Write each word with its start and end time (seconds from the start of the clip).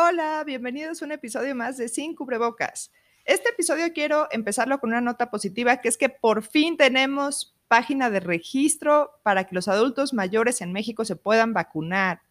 Hola, 0.00 0.44
bienvenidos 0.46 1.02
a 1.02 1.06
un 1.06 1.10
episodio 1.10 1.56
más 1.56 1.76
de 1.76 1.88
Sin 1.88 2.14
Cubrebocas. 2.14 2.92
Este 3.24 3.48
episodio 3.48 3.92
quiero 3.92 4.28
empezarlo 4.30 4.78
con 4.78 4.90
una 4.90 5.00
nota 5.00 5.28
positiva, 5.28 5.78
que 5.78 5.88
es 5.88 5.98
que 5.98 6.08
por 6.08 6.44
fin 6.44 6.76
tenemos 6.76 7.56
página 7.66 8.08
de 8.08 8.20
registro 8.20 9.18
para 9.24 9.42
que 9.42 9.56
los 9.56 9.66
adultos 9.66 10.14
mayores 10.14 10.60
en 10.60 10.72
México 10.72 11.04
se 11.04 11.16
puedan 11.16 11.52
vacunar. 11.52 12.22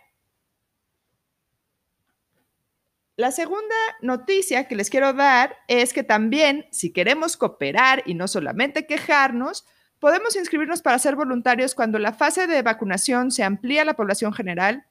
La 3.17 3.31
segunda 3.31 3.75
noticia 4.01 4.67
que 4.67 4.75
les 4.75 4.89
quiero 4.89 5.13
dar 5.13 5.55
es 5.69 5.93
que 5.93 6.03
también, 6.03 6.65
si 6.71 6.91
queremos 6.91 7.37
cooperar 7.37 8.03
y 8.05 8.13
no 8.13 8.27
solamente 8.27 8.85
quejarnos, 8.85 9.65
podemos 9.99 10.35
inscribirnos 10.35 10.81
para 10.81 10.99
ser 10.99 11.15
voluntarios 11.15 11.75
cuando 11.75 11.97
la 11.97 12.11
fase 12.11 12.45
de 12.45 12.61
vacunación 12.61 13.31
se 13.31 13.43
amplía 13.43 13.83
a 13.83 13.85
la 13.85 13.95
población 13.95 14.33
general, 14.33 14.85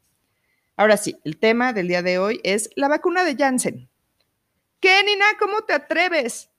Ahora 0.77 0.97
sí, 0.97 1.17
el 1.25 1.39
tema 1.39 1.73
del 1.73 1.89
día 1.89 2.03
de 2.03 2.19
hoy 2.19 2.41
es 2.45 2.71
la 2.75 2.89
vacuna 2.89 3.25
de 3.25 3.37
Janssen. 3.37 3.89
¿Qué, 4.81 5.03
Nina? 5.05 5.25
¿Cómo 5.39 5.63
te 5.63 5.73
atreves? 5.73 6.51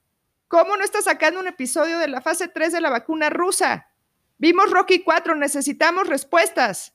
¿Cómo 0.48 0.78
no 0.78 0.84
estás 0.84 1.04
sacando 1.04 1.40
un 1.40 1.46
episodio 1.46 1.98
de 1.98 2.08
la 2.08 2.22
fase 2.22 2.48
3 2.48 2.72
de 2.72 2.80
la 2.80 2.88
vacuna 2.88 3.28
rusa? 3.28 3.90
Vimos 4.38 4.70
Rocky 4.70 5.02
4, 5.02 5.34
necesitamos 5.34 6.08
respuestas. 6.08 6.94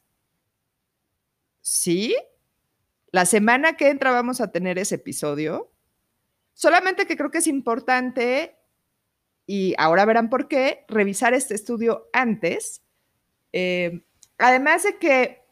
¿Sí? 1.61 2.15
La 3.11 3.25
semana 3.25 3.77
que 3.77 3.89
entra 3.89 4.11
vamos 4.11 4.41
a 4.41 4.51
tener 4.51 4.79
ese 4.79 4.95
episodio. 4.95 5.71
Solamente 6.53 7.05
que 7.05 7.15
creo 7.15 7.29
que 7.29 7.37
es 7.37 7.47
importante, 7.47 8.57
y 9.45 9.75
ahora 9.77 10.05
verán 10.05 10.31
por 10.31 10.47
qué, 10.47 10.83
revisar 10.87 11.35
este 11.35 11.53
estudio 11.53 12.09
antes. 12.11 12.81
Eh, 13.51 14.03
además 14.39 14.81
de 14.81 14.97
que 14.97 15.43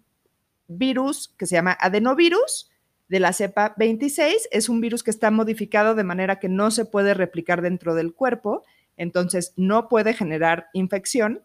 virus 0.67 1.35
que 1.37 1.47
se 1.47 1.57
llama 1.57 1.77
adenovirus 1.79 2.72
de 3.13 3.21
la 3.21 3.35
cepa 3.35 3.75
26. 3.77 4.49
Es 4.51 4.71
un 4.71 4.81
virus 4.81 5.03
que 5.03 5.11
está 5.11 5.31
modificado 5.31 5.95
de 5.95 6.03
manera 6.03 6.39
que 6.39 6.49
no 6.49 6.71
se 6.71 6.87
puede 6.87 7.13
replicar 7.13 7.61
dentro 7.61 7.95
del 7.95 8.15
cuerpo, 8.15 8.65
entonces 8.97 9.53
no 9.59 9.91
puede 9.91 10.15
generar 10.15 10.69
infección, 10.73 11.43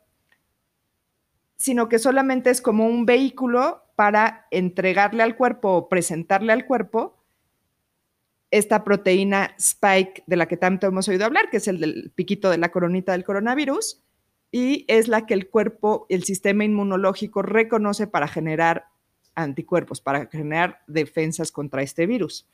sino 1.58 1.90
que 1.90 2.00
solamente 2.00 2.52
es 2.52 2.62
como 2.62 2.88
un 2.88 3.06
vehículo 3.06 3.84
para 3.98 4.48
entregarle 4.50 5.24
al 5.24 5.36
cuerpo 5.36 5.74
o 5.74 5.90
presentarle 5.90 6.54
al 6.54 6.66
cuerpo 6.66 7.18
esta 8.50 8.86
proteína 8.86 9.54
spike 9.58 10.24
de 10.26 10.38
la 10.38 10.48
que 10.48 10.56
tanto 10.56 10.88
hemos 10.88 11.10
oído 11.10 11.26
hablar, 11.26 11.50
que 11.50 11.58
es 11.58 11.68
el 11.68 11.82
del 11.82 12.14
piquito 12.16 12.50
de 12.50 12.60
la 12.60 12.72
coronita 12.72 13.12
del 13.12 13.26
coronavirus, 13.26 14.02
y 14.54 14.86
es 14.88 15.10
la 15.10 15.26
que 15.26 15.34
el 15.34 15.50
cuerpo, 15.50 16.06
el 16.08 16.24
sistema 16.24 16.64
inmunológico 16.64 17.42
reconoce 17.42 18.08
para 18.08 18.30
generar 18.30 18.86
anticuerpos 19.38 20.02
para 20.02 20.26
generar 20.26 20.82
defensas 20.88 21.52
contra 21.52 21.84
este 21.84 22.06
virus. 22.06 22.48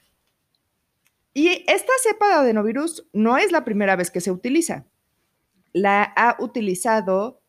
Y 1.34 1.64
esta 1.68 1.94
cepa 2.04 2.28
de 2.28 2.34
adenovirus 2.34 3.08
no 3.14 3.38
es 3.38 3.52
la 3.52 3.66
primera 3.66 3.96
vez 3.96 4.12
que 4.12 4.22
se 4.22 4.32
utiliza. 4.32 4.86
La 5.72 6.04
ha 6.04 6.38
utilizado 6.40 7.42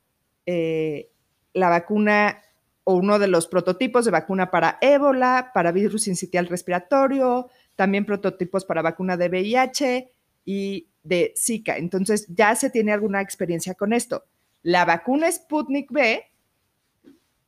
eh, 0.47 1.11
la 1.53 1.69
vacuna 1.69 2.41
o 2.85 2.95
uno 2.95 3.19
de 3.19 3.29
los 3.29 3.47
prototipos 3.47 4.05
de 4.05 4.11
vacuna 4.11 4.51
para 4.51 4.79
ébola, 4.81 5.51
para 5.53 5.73
virus 5.73 6.05
sincitial 6.05 6.47
respiratorio, 6.47 7.49
también 7.77 8.07
prototipos 8.07 8.65
para 8.65 8.83
vacuna 8.83 9.17
de 9.17 9.29
VIH 9.29 10.11
y 10.45 10.89
de 11.03 11.35
Zika. 11.37 11.77
Entonces 11.77 12.27
ya 12.29 12.55
se 12.55 12.71
tiene 12.71 12.93
alguna 12.93 13.21
experiencia 13.21 13.75
con 13.75 13.93
esto. 13.93 14.25
La 14.63 14.85
vacuna 14.85 15.31
Sputnik 15.31 15.91
B 15.91 16.25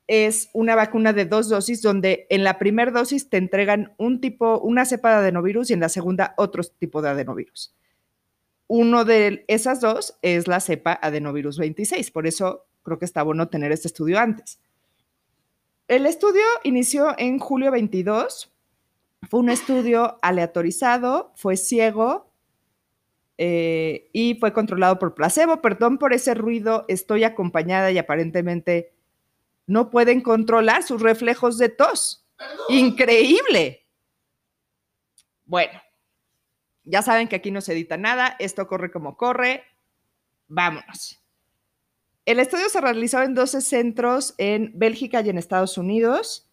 es 0.09 0.51
una 0.53 0.75
vacuna 0.75 1.13
de 1.13 1.25
dos 1.25 1.49
dosis 1.49 1.83
donde 1.83 2.27
en 2.31 2.45
la 2.45 2.59
primera 2.59 2.93
dosis 2.93 3.29
te 3.29 3.39
entregan 3.39 3.95
un 3.99 4.21
tipo, 4.21 4.61
una 4.61 4.85
cepa 4.85 5.11
de 5.11 5.17
adenovirus 5.17 5.71
y 5.71 5.73
en 5.73 5.81
la 5.81 5.89
segunda 5.89 6.35
otro 6.37 6.63
tipo 6.63 7.03
de 7.03 7.11
adenovirus. 7.11 7.75
Uno 8.69 9.05
de 9.05 9.45
esas 9.49 9.81
dos 9.81 10.17
es 10.23 10.49
la 10.49 10.61
cepa 10.61 10.99
adenovirus 11.01 11.59
26, 11.59 12.11
por 12.11 12.27
eso 12.27 12.67
creo 12.83 12.99
que 12.99 13.05
está 13.05 13.23
bueno 13.23 13.49
tener 13.49 13.73
este 13.73 13.89
estudio 13.89 14.19
antes. 14.19 14.61
El 15.89 16.07
estudio 16.07 16.43
inició 16.65 17.15
en 17.19 17.39
julio 17.39 17.71
22, 17.71 18.53
fue 19.29 19.41
un 19.41 19.51
estudio 19.51 20.19
aleatorizado, 20.23 21.33
fue 21.37 21.57
ciego 21.57 22.31
eh, 23.39 24.09
y 24.13 24.35
fue 24.41 24.53
controlado 24.53 24.99
por 24.99 25.15
placebo. 25.15 25.61
Perdón 25.61 25.99
por 25.99 26.13
ese 26.13 26.35
ruido, 26.35 26.85
estoy 26.89 27.25
acompañada 27.25 27.91
y 27.93 27.99
aparentemente 27.99 28.96
no 29.67 29.91
pueden 29.91 30.21
controlar 30.21 30.83
sus 30.83 31.03
reflejos 31.03 31.59
de 31.59 31.69
tos. 31.69 32.27
Increíble. 32.69 33.87
Bueno, 35.45 35.81
ya 36.85 37.03
saben 37.03 37.29
que 37.29 37.37
aquí 37.37 37.51
no 37.51 37.61
se 37.61 37.73
edita 37.73 37.97
nada, 37.97 38.37
esto 38.39 38.67
corre 38.67 38.91
como 38.91 39.17
corre. 39.17 39.65
Vámonos. 40.49 41.23
El 42.25 42.41
estudio 42.41 42.69
se 42.69 42.81
realizó 42.81 43.23
en 43.23 43.35
12 43.35 43.61
centros 43.61 44.35
en 44.39 44.73
Bélgica 44.75 45.21
y 45.21 45.31
en 45.31 45.39
Estados 45.39 45.79
Unidos 45.79 46.47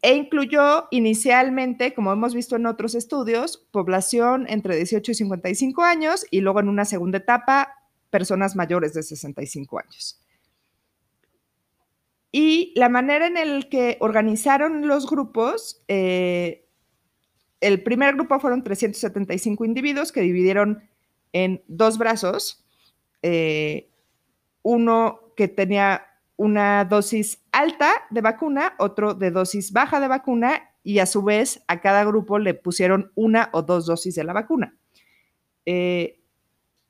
e 0.00 0.14
incluyó 0.14 0.88
inicialmente, 0.90 1.92
como 1.92 2.12
hemos 2.12 2.34
visto 2.34 2.56
en 2.56 2.66
otros 2.66 2.94
estudios, 2.94 3.66
población 3.70 4.46
entre 4.48 4.76
18 4.76 5.12
y 5.12 5.14
55 5.14 5.82
años 5.82 6.26
y 6.30 6.40
luego 6.40 6.60
en 6.60 6.68
una 6.68 6.84
segunda 6.84 7.18
etapa, 7.18 7.74
personas 8.10 8.56
mayores 8.56 8.94
de 8.94 9.02
65 9.02 9.78
años. 9.78 10.23
Y 12.36 12.72
la 12.74 12.88
manera 12.88 13.28
en 13.28 13.36
la 13.36 13.62
que 13.68 13.96
organizaron 14.00 14.88
los 14.88 15.08
grupos, 15.08 15.84
eh, 15.86 16.66
el 17.60 17.80
primer 17.84 18.16
grupo 18.16 18.40
fueron 18.40 18.64
375 18.64 19.64
individuos 19.64 20.10
que 20.10 20.20
dividieron 20.20 20.82
en 21.32 21.62
dos 21.68 21.96
brazos, 21.96 22.66
eh, 23.22 23.88
uno 24.62 25.20
que 25.36 25.46
tenía 25.46 26.08
una 26.34 26.84
dosis 26.84 27.40
alta 27.52 27.92
de 28.10 28.20
vacuna, 28.20 28.74
otro 28.80 29.14
de 29.14 29.30
dosis 29.30 29.72
baja 29.72 30.00
de 30.00 30.08
vacuna 30.08 30.72
y 30.82 30.98
a 30.98 31.06
su 31.06 31.22
vez 31.22 31.62
a 31.68 31.80
cada 31.80 32.02
grupo 32.02 32.40
le 32.40 32.54
pusieron 32.54 33.12
una 33.14 33.48
o 33.52 33.62
dos 33.62 33.86
dosis 33.86 34.16
de 34.16 34.24
la 34.24 34.32
vacuna. 34.32 34.76
Eh, 35.66 36.18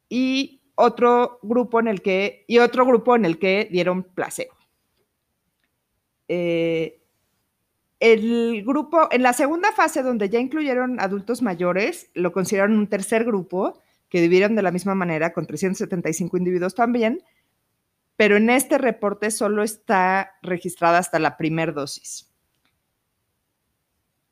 y 0.08 0.62
otro 0.74 1.38
grupo 1.42 1.80
en 1.80 1.88
el 1.88 2.00
que 2.00 2.46
y 2.48 2.60
otro 2.60 2.86
grupo 2.86 3.14
en 3.14 3.26
el 3.26 3.38
que 3.38 3.68
dieron 3.70 4.04
placebo. 4.04 4.53
Eh, 6.28 7.00
el 8.00 8.64
grupo, 8.64 9.08
en 9.10 9.22
la 9.22 9.32
segunda 9.32 9.72
fase, 9.72 10.02
donde 10.02 10.28
ya 10.28 10.38
incluyeron 10.38 11.00
adultos 11.00 11.42
mayores, 11.42 12.10
lo 12.14 12.32
consideraron 12.32 12.76
un 12.78 12.86
tercer 12.86 13.24
grupo 13.24 13.80
que 14.08 14.20
dividieron 14.20 14.54
de 14.54 14.62
la 14.62 14.70
misma 14.70 14.94
manera, 14.94 15.32
con 15.32 15.46
375 15.46 16.36
individuos 16.36 16.74
también, 16.74 17.22
pero 18.16 18.36
en 18.36 18.50
este 18.50 18.78
reporte 18.78 19.30
solo 19.30 19.62
está 19.62 20.34
registrada 20.42 20.98
hasta 20.98 21.18
la 21.18 21.36
primera 21.36 21.72
dosis. 21.72 22.30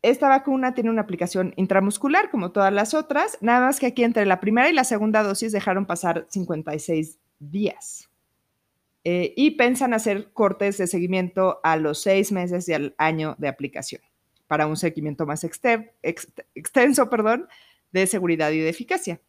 Esta 0.03 0.29
vacuna 0.29 0.75
tiene 0.75 0.91
una 0.91 1.03
aplicación 1.03 1.55
intramuscular 1.57 2.31
como 2.31 2.51
todas 2.51 2.73
las 2.73 2.93
otras, 2.93 3.39
nada 3.41 3.67
más 3.67 3.81
que 3.81 3.87
aquí 3.87 4.03
entre 4.05 4.27
la 4.27 4.41
primera 4.41 4.69
y 4.69 4.73
la 4.73 4.85
segunda 4.85 5.23
dosis 5.23 5.53
dejaron 5.53 5.87
pasar 5.87 6.27
56 6.29 7.19
días. 7.39 8.12
Eh, 9.05 9.35
y 9.37 9.53
piensan 9.53 9.95
hacer 9.95 10.33
cortes 10.33 10.79
de 10.79 10.87
seguimiento 10.87 11.61
a 11.65 11.77
los 11.77 12.01
seis 12.01 12.31
meses 12.31 12.69
y 12.69 12.73
al 12.73 12.95
año 12.99 13.35
de 13.39 13.49
aplicación 13.49 14.01
para 14.47 14.67
un 14.67 14.77
seguimiento 14.77 15.27
más 15.27 15.45
extenso 15.45 17.09
perdón, 17.11 17.49
de 17.91 18.07
seguridad 18.07 18.51
y 18.51 18.59
de 18.59 18.69
eficacia. 18.69 19.21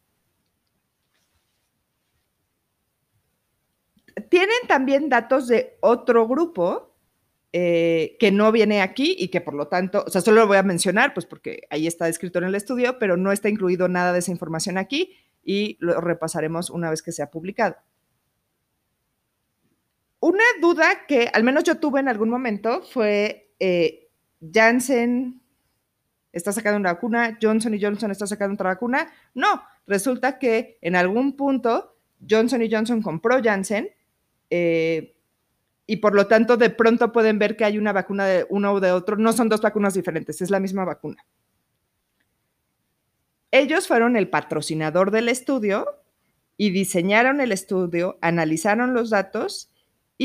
Tienen 4.29 4.67
también 4.67 5.09
datos 5.09 5.47
de 5.47 5.77
otro 5.79 6.27
grupo 6.27 6.93
eh, 7.51 8.17
que 8.19 8.31
no 8.31 8.51
viene 8.51 8.81
aquí 8.81 9.15
y 9.17 9.29
que 9.29 9.41
por 9.41 9.53
lo 9.53 9.69
tanto, 9.69 10.03
o 10.05 10.09
sea, 10.09 10.21
solo 10.21 10.41
lo 10.41 10.47
voy 10.47 10.57
a 10.57 10.63
mencionar, 10.63 11.13
pues 11.13 11.25
porque 11.25 11.67
ahí 11.69 11.87
está 11.87 12.05
descrito 12.05 12.39
en 12.39 12.45
el 12.45 12.55
estudio, 12.55 12.99
pero 12.99 13.15
no 13.15 13.31
está 13.31 13.47
incluido 13.47 13.87
nada 13.87 14.11
de 14.11 14.19
esa 14.19 14.31
información 14.31 14.77
aquí 14.77 15.15
y 15.43 15.77
lo 15.79 15.99
repasaremos 16.01 16.69
una 16.69 16.89
vez 16.89 17.01
que 17.01 17.11
sea 17.11 17.31
publicado. 17.31 17.77
Una 20.23 20.45
duda 20.61 21.05
que 21.05 21.29
al 21.33 21.43
menos 21.43 21.65
yo 21.65 21.79
tuve 21.79 21.99
en 21.99 22.07
algún 22.07 22.29
momento 22.29 22.81
fue 22.81 23.51
eh, 23.59 24.07
Janssen 24.53 25.41
está 26.31 26.53
sacando 26.53 26.79
una 26.79 26.93
vacuna, 26.93 27.37
Johnson 27.41 27.73
y 27.73 27.81
Johnson 27.81 28.09
está 28.09 28.25
sacando 28.25 28.53
otra 28.53 28.69
vacuna. 28.69 29.11
No, 29.33 29.61
resulta 29.85 30.39
que 30.39 30.77
en 30.79 30.95
algún 30.95 31.35
punto 31.35 31.97
Johnson 32.25 32.61
y 32.61 32.71
Johnson 32.71 33.01
compró 33.01 33.43
Janssen 33.43 33.89
eh, 34.49 35.13
y 35.87 35.97
por 35.97 36.15
lo 36.15 36.25
tanto 36.25 36.55
de 36.55 36.69
pronto 36.69 37.11
pueden 37.11 37.37
ver 37.37 37.57
que 37.57 37.65
hay 37.65 37.77
una 37.77 37.91
vacuna 37.91 38.25
de 38.25 38.45
uno 38.49 38.71
o 38.71 38.79
de 38.79 38.93
otro. 38.93 39.17
No 39.17 39.33
son 39.33 39.49
dos 39.49 39.59
vacunas 39.59 39.93
diferentes, 39.93 40.41
es 40.41 40.49
la 40.49 40.61
misma 40.61 40.85
vacuna. 40.85 41.25
Ellos 43.51 43.89
fueron 43.89 44.15
el 44.15 44.29
patrocinador 44.29 45.11
del 45.11 45.27
estudio 45.27 45.85
y 46.55 46.69
diseñaron 46.69 47.41
el 47.41 47.51
estudio, 47.51 48.17
analizaron 48.21 48.93
los 48.93 49.09
datos 49.09 49.69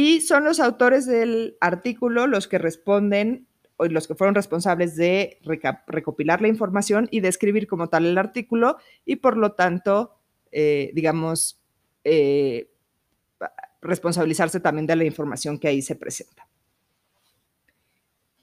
y 0.00 0.20
son 0.20 0.44
los 0.44 0.60
autores 0.60 1.06
del 1.06 1.56
artículo 1.60 2.28
los 2.28 2.46
que 2.46 2.58
responden 2.58 3.48
o 3.78 3.86
los 3.86 4.06
que 4.06 4.14
fueron 4.14 4.36
responsables 4.36 4.94
de 4.94 5.40
recopilar 5.88 6.40
la 6.40 6.46
información 6.46 7.08
y 7.10 7.18
de 7.18 7.26
escribir 7.26 7.66
como 7.66 7.88
tal 7.88 8.06
el 8.06 8.16
artículo 8.16 8.76
y 9.04 9.16
por 9.16 9.36
lo 9.36 9.54
tanto, 9.54 10.14
eh, 10.52 10.92
digamos, 10.94 11.60
eh, 12.04 12.70
responsabilizarse 13.82 14.60
también 14.60 14.86
de 14.86 14.94
la 14.94 15.02
información 15.02 15.58
que 15.58 15.66
ahí 15.66 15.82
se 15.82 15.96
presenta. 15.96 16.46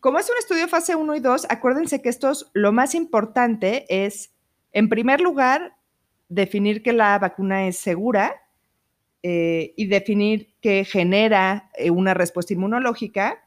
Como 0.01 0.19
es 0.19 0.29
un 0.29 0.37
estudio 0.37 0.67
fase 0.67 0.97
1 0.97 1.15
y 1.15 1.21
2, 1.21 1.47
acuérdense 1.47 2.01
que 2.01 2.09
esto 2.09 2.31
es 2.31 2.47
lo 2.51 2.73
más 2.73 2.95
importante 2.95 3.85
es, 3.87 4.33
en 4.73 4.89
primer 4.89 5.21
lugar, 5.21 5.77
definir 6.27 6.83
que 6.83 6.91
la 6.91 7.17
vacuna 7.17 7.65
es 7.65 7.77
segura 7.77 8.44
eh, 9.27 9.73
y 9.75 9.87
definir 9.87 10.53
que 10.61 10.85
genera 10.85 11.71
eh, 11.79 11.89
una 11.89 12.13
respuesta 12.13 12.53
inmunológica 12.53 13.43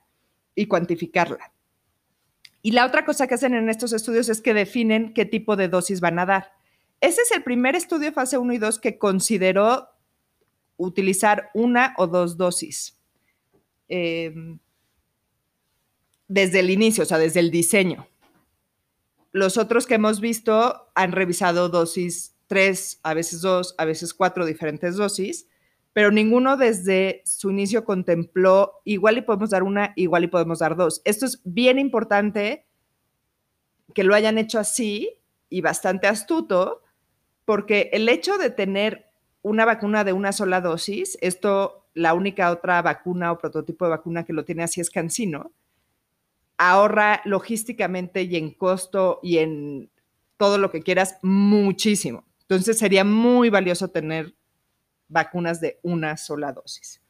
y 0.57 0.67
cuantificarla. 0.67 1.53
Y 2.63 2.73
la 2.73 2.85
otra 2.85 3.05
cosa 3.05 3.29
que 3.29 3.35
hacen 3.35 3.55
en 3.55 3.69
estos 3.69 3.93
estudios 3.93 4.29
es 4.29 4.41
que 4.41 4.55
definen 4.55 5.15
qué 5.15 5.25
tipo 5.25 5.55
de 5.55 5.69
dosis 5.69 6.01
van 6.01 6.19
a 6.19 6.27
dar. 6.27 6.51
Ese 7.01 7.21
es 7.21 7.31
el 7.31 7.45
primer 7.45 7.77
estudio 7.77 8.13
fase 8.13 8.39
1 8.39 8.55
y 8.55 8.59
2 8.59 8.81
que 8.81 8.99
consideró 8.99 9.87
utilizar 10.79 11.49
una 11.55 11.95
o 11.97 12.09
dos 12.09 12.37
dosis. 12.37 12.99
Em, 13.89 14.59
desde 16.27 16.59
el 16.59 16.71
inicio, 16.71 17.05
o 17.05 17.07
sea, 17.07 17.19
desde 17.19 17.39
el 17.39 17.53
diseño. 17.53 18.09
Los 19.31 19.57
otros 19.57 19.87
que 19.87 19.95
hemos 19.95 20.21
visto 20.21 20.91
han 20.97 21.13
revisado 21.13 21.69
dosis 21.69 22.35
tres, 22.49 22.99
a 23.05 23.15
veces 23.15 23.43
dos, 23.43 23.77
a 23.79 23.85
veces 23.85 24.13
cuatro 24.13 24.45
diferentes 24.45 24.97
dosis 24.97 25.47
pero 25.93 26.11
ninguno 26.11 26.57
desde 26.57 27.23
su 27.25 27.51
inicio 27.51 27.85
contempló 27.85 28.81
igual 28.85 29.19
y 29.19 29.23
podemos 29.23 29.51
dar 29.51 29.63
una, 29.63 29.93
igual 29.97 30.25
y 30.25 30.29
podemos 30.29 30.61
dar 30.61 30.77
dos. 30.77 31.03
Esto 31.05 31.27
es 31.27 31.41
bien 31.45 31.79
importante 31.79 32.67
que 33.95 34.05
lo 34.05 34.15
hayan 34.15 34.39
hecho 34.39 34.59
así 34.59 35.21
y 35.49 35.61
bastante 35.61 36.07
astuto, 36.07 36.83
porque 37.45 37.91
el 37.93 38.09
hecho 38.09 38.39
de 38.39 38.51
tener 38.51 39.11
una 39.43 39.65
vacuna 39.65 40.05
de 40.05 40.13
una 40.13 40.33
sola 40.33 40.61
dosis, 40.61 41.17
esto, 41.21 41.87
la 41.95 42.15
única 42.15 42.51
otra 42.51 42.83
vacuna 42.83 43.33
o 43.33 43.39
prototipo 43.39 43.87
de 43.87 43.91
vacuna 43.91 44.25
que 44.25 44.33
lo 44.33 44.45
tiene 44.45 44.63
así 44.63 44.81
es 44.81 44.91
Cancino, 44.91 45.53
ahorra 46.59 47.23
logísticamente 47.25 48.23
y 48.23 48.37
en 48.37 48.53
costo 48.53 49.21
y 49.23 49.39
en 49.39 49.91
todo 50.37 50.59
lo 50.59 50.71
que 50.71 50.83
quieras 50.83 51.19
muchísimo. 51.23 52.25
Entonces 52.43 52.79
sería 52.79 53.05
muy 53.05 53.51
valioso 53.51 53.89
tener 53.89 54.35
vacunas 55.09 55.61
de 55.61 55.79
una 55.83 56.17
sola 56.17 56.53
dosis. 56.53 57.03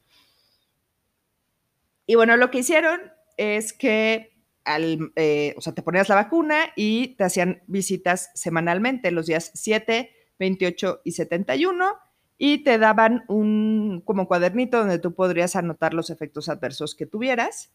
Y 2.05 2.15
bueno, 2.15 2.37
lo 2.37 2.49
que 2.49 2.59
hicieron 2.59 2.99
es 3.37 3.71
que 3.73 4.39
al, 4.65 5.11
eh, 5.15 5.53
o 5.57 5.61
sea, 5.61 5.73
te 5.73 5.81
ponías 5.81 6.09
la 6.09 6.15
vacuna 6.15 6.71
y 6.75 7.15
te 7.15 7.23
hacían 7.23 7.63
visitas 7.67 8.31
semanalmente, 8.33 9.11
los 9.11 9.27
días 9.27 9.51
7, 9.53 10.11
28 10.37 11.01
y 11.03 11.11
71, 11.11 11.97
y 12.37 12.63
te 12.63 12.77
daban 12.77 13.25
un 13.27 14.01
como 14.05 14.27
cuadernito 14.27 14.79
donde 14.79 14.99
tú 14.99 15.13
podrías 15.13 15.55
anotar 15.55 15.93
los 15.93 16.09
efectos 16.09 16.49
adversos 16.49 16.95
que 16.95 17.05
tuvieras. 17.05 17.71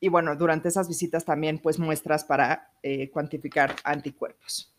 Y 0.00 0.08
bueno, 0.08 0.36
durante 0.36 0.68
esas 0.68 0.88
visitas 0.88 1.24
también 1.24 1.58
pues 1.58 1.78
muestras 1.78 2.24
para 2.24 2.72
eh, 2.82 3.10
cuantificar 3.10 3.74
anticuerpos. 3.84 4.77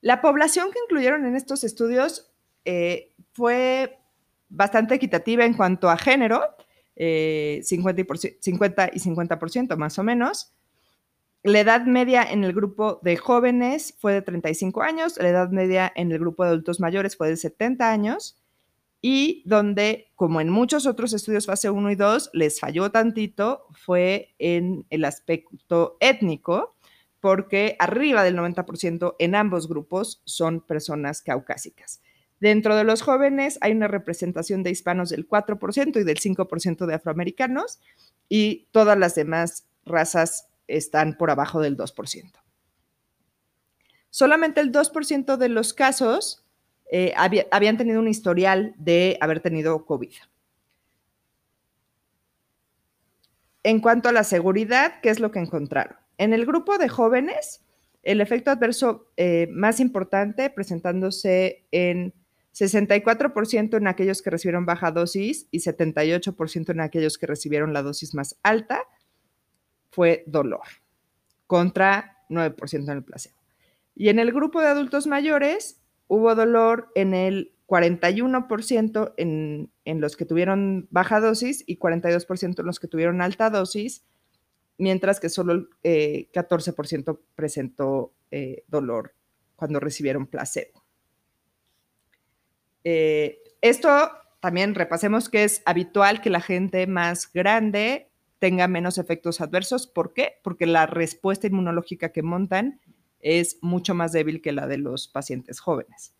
La 0.00 0.20
población 0.20 0.70
que 0.72 0.78
incluyeron 0.84 1.24
en 1.26 1.36
estos 1.36 1.64
estudios 1.64 2.30
eh, 2.64 3.12
fue 3.32 3.98
bastante 4.48 4.94
equitativa 4.94 5.44
en 5.44 5.54
cuanto 5.54 5.90
a 5.90 5.96
género, 5.96 6.42
50, 6.96 6.96
eh, 6.96 7.60
y 7.62 8.42
50 8.42 8.90
y 8.92 8.98
50% 8.98 9.76
más 9.76 9.98
o 9.98 10.02
menos. 10.02 10.52
La 11.42 11.60
edad 11.60 11.84
media 11.84 12.24
en 12.24 12.42
el 12.44 12.52
grupo 12.52 12.98
de 13.02 13.16
jóvenes 13.16 13.94
fue 13.98 14.14
de 14.14 14.22
35 14.22 14.82
años, 14.82 15.16
la 15.18 15.28
edad 15.28 15.50
media 15.50 15.92
en 15.94 16.10
el 16.10 16.18
grupo 16.18 16.42
de 16.42 16.50
adultos 16.50 16.80
mayores 16.80 17.16
fue 17.16 17.28
de 17.28 17.36
70 17.36 17.90
años 17.90 18.36
y 19.00 19.42
donde, 19.44 20.10
como 20.16 20.40
en 20.40 20.48
muchos 20.48 20.86
otros 20.86 21.12
estudios 21.12 21.46
fase 21.46 21.70
1 21.70 21.90
y 21.90 21.94
2, 21.94 22.30
les 22.32 22.58
falló 22.58 22.90
tantito 22.90 23.66
fue 23.72 24.34
en 24.38 24.86
el 24.90 25.04
aspecto 25.04 25.96
étnico, 26.00 26.75
porque 27.20 27.76
arriba 27.78 28.22
del 28.22 28.36
90% 28.36 29.16
en 29.18 29.34
ambos 29.34 29.68
grupos 29.68 30.22
son 30.24 30.60
personas 30.60 31.22
caucásicas. 31.22 32.00
Dentro 32.40 32.76
de 32.76 32.84
los 32.84 33.02
jóvenes 33.02 33.58
hay 33.62 33.72
una 33.72 33.88
representación 33.88 34.62
de 34.62 34.70
hispanos 34.70 35.08
del 35.08 35.26
4% 35.26 36.00
y 36.00 36.04
del 36.04 36.18
5% 36.18 36.86
de 36.86 36.94
afroamericanos 36.94 37.80
y 38.28 38.68
todas 38.72 38.98
las 38.98 39.14
demás 39.14 39.66
razas 39.84 40.48
están 40.68 41.16
por 41.16 41.30
abajo 41.30 41.60
del 41.60 41.76
2%. 41.76 42.32
Solamente 44.10 44.60
el 44.60 44.72
2% 44.72 45.36
de 45.36 45.48
los 45.48 45.72
casos 45.72 46.44
eh, 46.90 47.14
habían 47.16 47.76
tenido 47.76 48.00
un 48.00 48.08
historial 48.08 48.74
de 48.78 49.16
haber 49.20 49.40
tenido 49.40 49.84
COVID. 49.84 50.12
En 53.62 53.80
cuanto 53.80 54.08
a 54.08 54.12
la 54.12 54.22
seguridad, 54.22 55.00
¿qué 55.00 55.10
es 55.10 55.18
lo 55.18 55.32
que 55.32 55.40
encontraron? 55.40 55.96
En 56.18 56.32
el 56.32 56.46
grupo 56.46 56.78
de 56.78 56.88
jóvenes, 56.88 57.62
el 58.02 58.20
efecto 58.20 58.50
adverso 58.50 59.10
eh, 59.16 59.48
más 59.50 59.80
importante 59.80 60.48
presentándose 60.50 61.66
en 61.72 62.14
64% 62.54 63.76
en 63.76 63.86
aquellos 63.86 64.22
que 64.22 64.30
recibieron 64.30 64.64
baja 64.64 64.90
dosis 64.90 65.46
y 65.50 65.58
78% 65.58 66.70
en 66.70 66.80
aquellos 66.80 67.18
que 67.18 67.26
recibieron 67.26 67.72
la 67.72 67.82
dosis 67.82 68.14
más 68.14 68.38
alta, 68.42 68.82
fue 69.90 70.24
dolor, 70.26 70.62
contra 71.46 72.18
9% 72.30 72.84
en 72.84 72.90
el 72.90 73.04
placebo. 73.04 73.36
Y 73.94 74.08
en 74.08 74.18
el 74.18 74.32
grupo 74.32 74.60
de 74.60 74.68
adultos 74.68 75.06
mayores 75.06 75.82
hubo 76.06 76.34
dolor 76.34 76.90
en 76.94 77.12
el 77.12 77.52
41% 77.66 79.14
en, 79.16 79.70
en 79.84 80.00
los 80.00 80.16
que 80.16 80.24
tuvieron 80.24 80.86
baja 80.90 81.20
dosis 81.20 81.64
y 81.66 81.78
42% 81.78 82.60
en 82.60 82.66
los 82.66 82.78
que 82.78 82.88
tuvieron 82.88 83.20
alta 83.20 83.50
dosis, 83.50 84.04
mientras 84.78 85.20
que 85.20 85.28
solo 85.28 85.52
el 85.52 85.68
14% 85.82 87.14
eh, 87.14 87.22
presentó 87.34 88.12
eh, 88.30 88.64
dolor 88.68 89.14
cuando 89.54 89.80
recibieron 89.80 90.26
placebo. 90.26 90.84
Eh, 92.84 93.42
esto 93.60 94.10
también 94.40 94.74
repasemos 94.74 95.28
que 95.28 95.44
es 95.44 95.62
habitual 95.64 96.20
que 96.20 96.30
la 96.30 96.40
gente 96.40 96.86
más 96.86 97.32
grande 97.32 98.10
tenga 98.38 98.68
menos 98.68 98.98
efectos 98.98 99.40
adversos. 99.40 99.86
¿Por 99.86 100.12
qué? 100.12 100.34
Porque 100.44 100.66
la 100.66 100.86
respuesta 100.86 101.46
inmunológica 101.46 102.12
que 102.12 102.22
montan 102.22 102.80
es 103.20 103.58
mucho 103.62 103.94
más 103.94 104.12
débil 104.12 104.40
que 104.40 104.52
la 104.52 104.66
de 104.66 104.78
los 104.78 105.08
pacientes 105.08 105.58
jóvenes. 105.58 106.14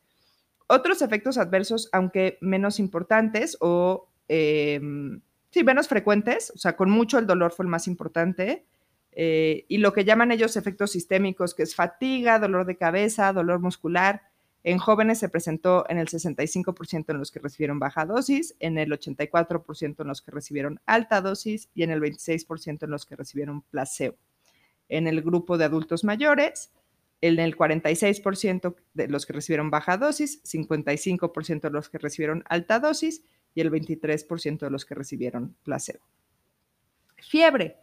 Otros 0.67 1.03
efectos 1.03 1.39
adversos, 1.39 1.89
aunque 1.93 2.39
menos 2.41 2.81
importantes 2.81 3.57
o 3.61 4.09
em, 4.27 5.21
sí, 5.57 5.65
menos 5.65 5.89
frecuentes, 5.89 6.53
o 6.55 6.59
sea, 6.59 6.77
con 6.77 6.91
mucho 6.91 7.19
el 7.19 7.27
dolor 7.27 7.51
fue 7.51 7.65
el 7.65 7.71
más 7.71 7.89
importante, 7.89 8.67
eh, 9.13 9.65
y 9.69 9.79
lo 9.79 9.95
que 9.95 10.05
llaman 10.05 10.31
ellos 10.31 10.55
efectos 10.59 10.91
sistémicos, 10.91 11.55
que 11.55 11.63
es 11.63 11.75
fatiga, 11.75 12.39
dolor 12.39 12.67
de 12.67 12.77
cabeza, 12.77 13.33
dolor 13.33 13.61
muscular, 13.61 14.21
en 14.65 14.77
jóvenes 14.77 15.19
se 15.19 15.31
presentó 15.31 15.87
en 15.89 15.97
el 15.97 16.09
65% 16.09 17.07
en 17.09 17.19
los 17.19 17.31
que 17.31 17.39
recibieron 17.39 17.79
baja 17.79 18.05
dosis, 18.05 18.55
en 18.61 18.77
el 18.77 18.91
84% 18.91 20.03
en 20.03 20.07
los 20.07 20.21
que 20.21 20.31
recibieron 20.31 20.79
alta 20.85 21.23
dosis 21.23 21.71
y 21.73 21.85
en 21.85 21.91
el 21.91 22.03
26% 22.03 22.83
en 22.83 22.91
los 22.91 23.07
que 23.07 23.17
recibieron 23.17 23.63
placebo. 23.63 24.19
En 24.91 25.07
el 25.07 25.23
grupo 25.23 25.57
de 25.57 25.65
adultos 25.65 26.05
mayores, 26.05 26.71
en 27.23 27.39
el 27.39 27.57
46% 27.57 28.77
de 28.93 29.09
los 29.09 29.25
que 29.25 29.33
recibieron 29.33 29.71
baja 29.71 29.97
dosis, 29.97 30.43
55% 30.43 31.61
de 31.63 31.71
los 31.71 31.89
que 31.89 31.97
recibieron 31.97 32.45
alta 32.47 32.79
dosis 32.79 33.23
y 33.57 33.63
el 33.63 33.73
23% 33.73 34.59
de 34.59 34.71
los 34.71 34.85
que 34.85 34.95
recibieron 34.95 35.57
placebo. 35.65 36.05
Fiebre. 37.17 37.79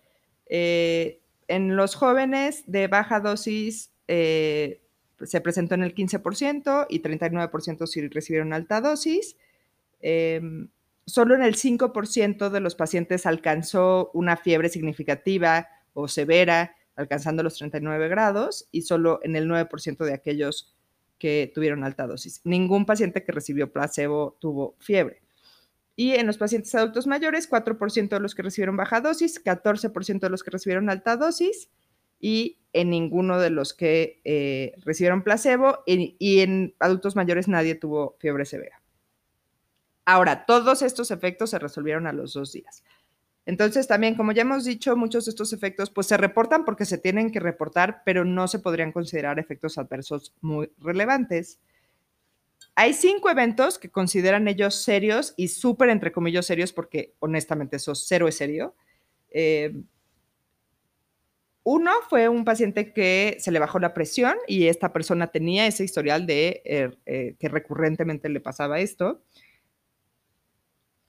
Eh, 0.46 1.20
en 1.48 1.76
los 1.76 1.96
jóvenes 1.96 2.64
de 2.68 2.88
baja 2.88 3.20
dosis 3.20 3.92
eh, 4.08 4.84
se 5.24 5.42
presentó 5.42 5.74
en 5.74 5.84
el 5.84 5.96
15% 5.96 6.86
y 6.90 7.02
39% 7.02 7.88
si 7.88 8.08
recibieron 8.08 8.54
alta 8.54 8.82
dosis. 8.82 9.36
Em, 10.00 10.70
solo 11.08 11.34
en 11.34 11.42
el 11.42 11.56
5% 11.56 12.52
de 12.52 12.60
los 12.60 12.76
pacientes 12.76 13.26
alcanzó 13.26 14.12
una 14.14 14.38
fiebre 14.38 14.70
significativa 14.70 15.68
o 15.94 16.08
severa, 16.08 16.76
alcanzando 16.96 17.42
los 17.42 17.58
39 17.58 18.10
grados, 18.10 18.68
y 18.72 18.84
solo 18.84 19.20
en 19.24 19.36
el 19.36 19.48
9% 19.48 20.06
de 20.06 20.14
aquellos 20.14 20.76
que 21.18 21.52
tuvieron 21.56 21.84
alta 21.84 22.06
dosis. 22.06 22.42
Ningún 22.44 22.86
paciente 22.86 23.24
que 23.24 23.32
recibió 23.32 23.72
placebo 23.72 24.38
tuvo 24.40 24.76
fiebre. 24.80 25.24
Y 25.96 26.14
en 26.14 26.26
los 26.26 26.38
pacientes 26.38 26.74
adultos 26.76 27.06
mayores, 27.06 27.50
4% 27.50 28.10
de 28.10 28.20
los 28.20 28.34
que 28.34 28.42
recibieron 28.42 28.78
baja 28.78 29.02
dosis, 29.02 29.44
14% 29.44 30.20
de 30.20 30.30
los 30.30 30.44
que 30.44 30.52
recibieron 30.52 30.90
alta 30.90 31.18
dosis, 31.18 31.70
y 32.24 32.62
en 32.72 32.90
ninguno 32.90 33.38
de 33.38 33.50
los 33.50 33.74
que 33.74 34.22
eh, 34.24 34.74
recibieron 34.86 35.24
placebo 35.24 35.80
y, 35.86 36.40
en 36.40 36.74
adultos 36.80 37.18
mayores 37.18 37.50
nadie 37.50 37.76
tuvo 37.76 38.16
fiebre 38.18 38.46
severa. 38.46 38.82
Ahora, 40.06 40.46
todos 40.46 40.82
estos 40.82 41.12
efectos 41.12 41.50
se 41.50 41.60
resolvieron 41.60 42.08
a 42.08 42.14
los 42.14 42.34
dos 42.34 42.54
días. 42.54 42.84
Entonces, 43.46 43.88
también, 43.88 44.16
como 44.16 44.32
ya 44.32 44.44
hemos 44.44 44.64
dicho, 44.64 44.96
muchos 44.96 45.26
de 45.26 45.32
estos 45.32 45.52
efectos 45.52 45.90
pues 45.90 46.08
se 46.08 46.16
reportan 46.16 46.64
porque 46.64 46.86
se 46.86 46.98
tienen 46.98 47.30
que 47.30 47.42
reportar, 47.42 48.04
pero 48.06 48.24
no 48.24 48.48
se 48.48 48.60
podrían 48.60 48.94
considerar 48.94 49.38
efectos 49.38 49.78
adversos 49.78 50.34
muy 50.40 50.72
relevantes. 50.80 51.60
Hay 52.76 52.94
cinco 52.94 53.30
eventos 53.30 53.78
que 53.78 53.92
consideran 53.92 54.48
ellos 54.48 54.76
serios 54.76 55.34
y 55.38 55.50
súper, 55.50 55.90
entre 55.90 56.12
comillas, 56.12 56.46
serios, 56.46 56.74
porque 56.74 57.14
honestamente 57.20 57.78
eso 57.78 57.94
cero 57.94 58.28
es 58.28 58.36
serio. 58.36 58.76
Eh, 59.30 59.74
uno 61.64 61.92
fue 62.10 62.28
un 62.28 62.44
paciente 62.44 62.92
que 62.92 63.38
se 63.40 63.52
le 63.52 63.60
bajó 63.60 63.80
la 63.80 63.94
presión 63.94 64.36
y 64.48 64.68
esta 64.68 64.92
persona 64.92 65.28
tenía 65.28 65.66
ese 65.66 65.84
historial 65.84 66.26
de 66.26 66.62
er, 66.66 66.98
eh, 67.06 67.36
que 67.40 67.48
recurrentemente 67.48 68.28
le 68.28 68.42
pasaba 68.42 68.80
esto. 68.80 69.22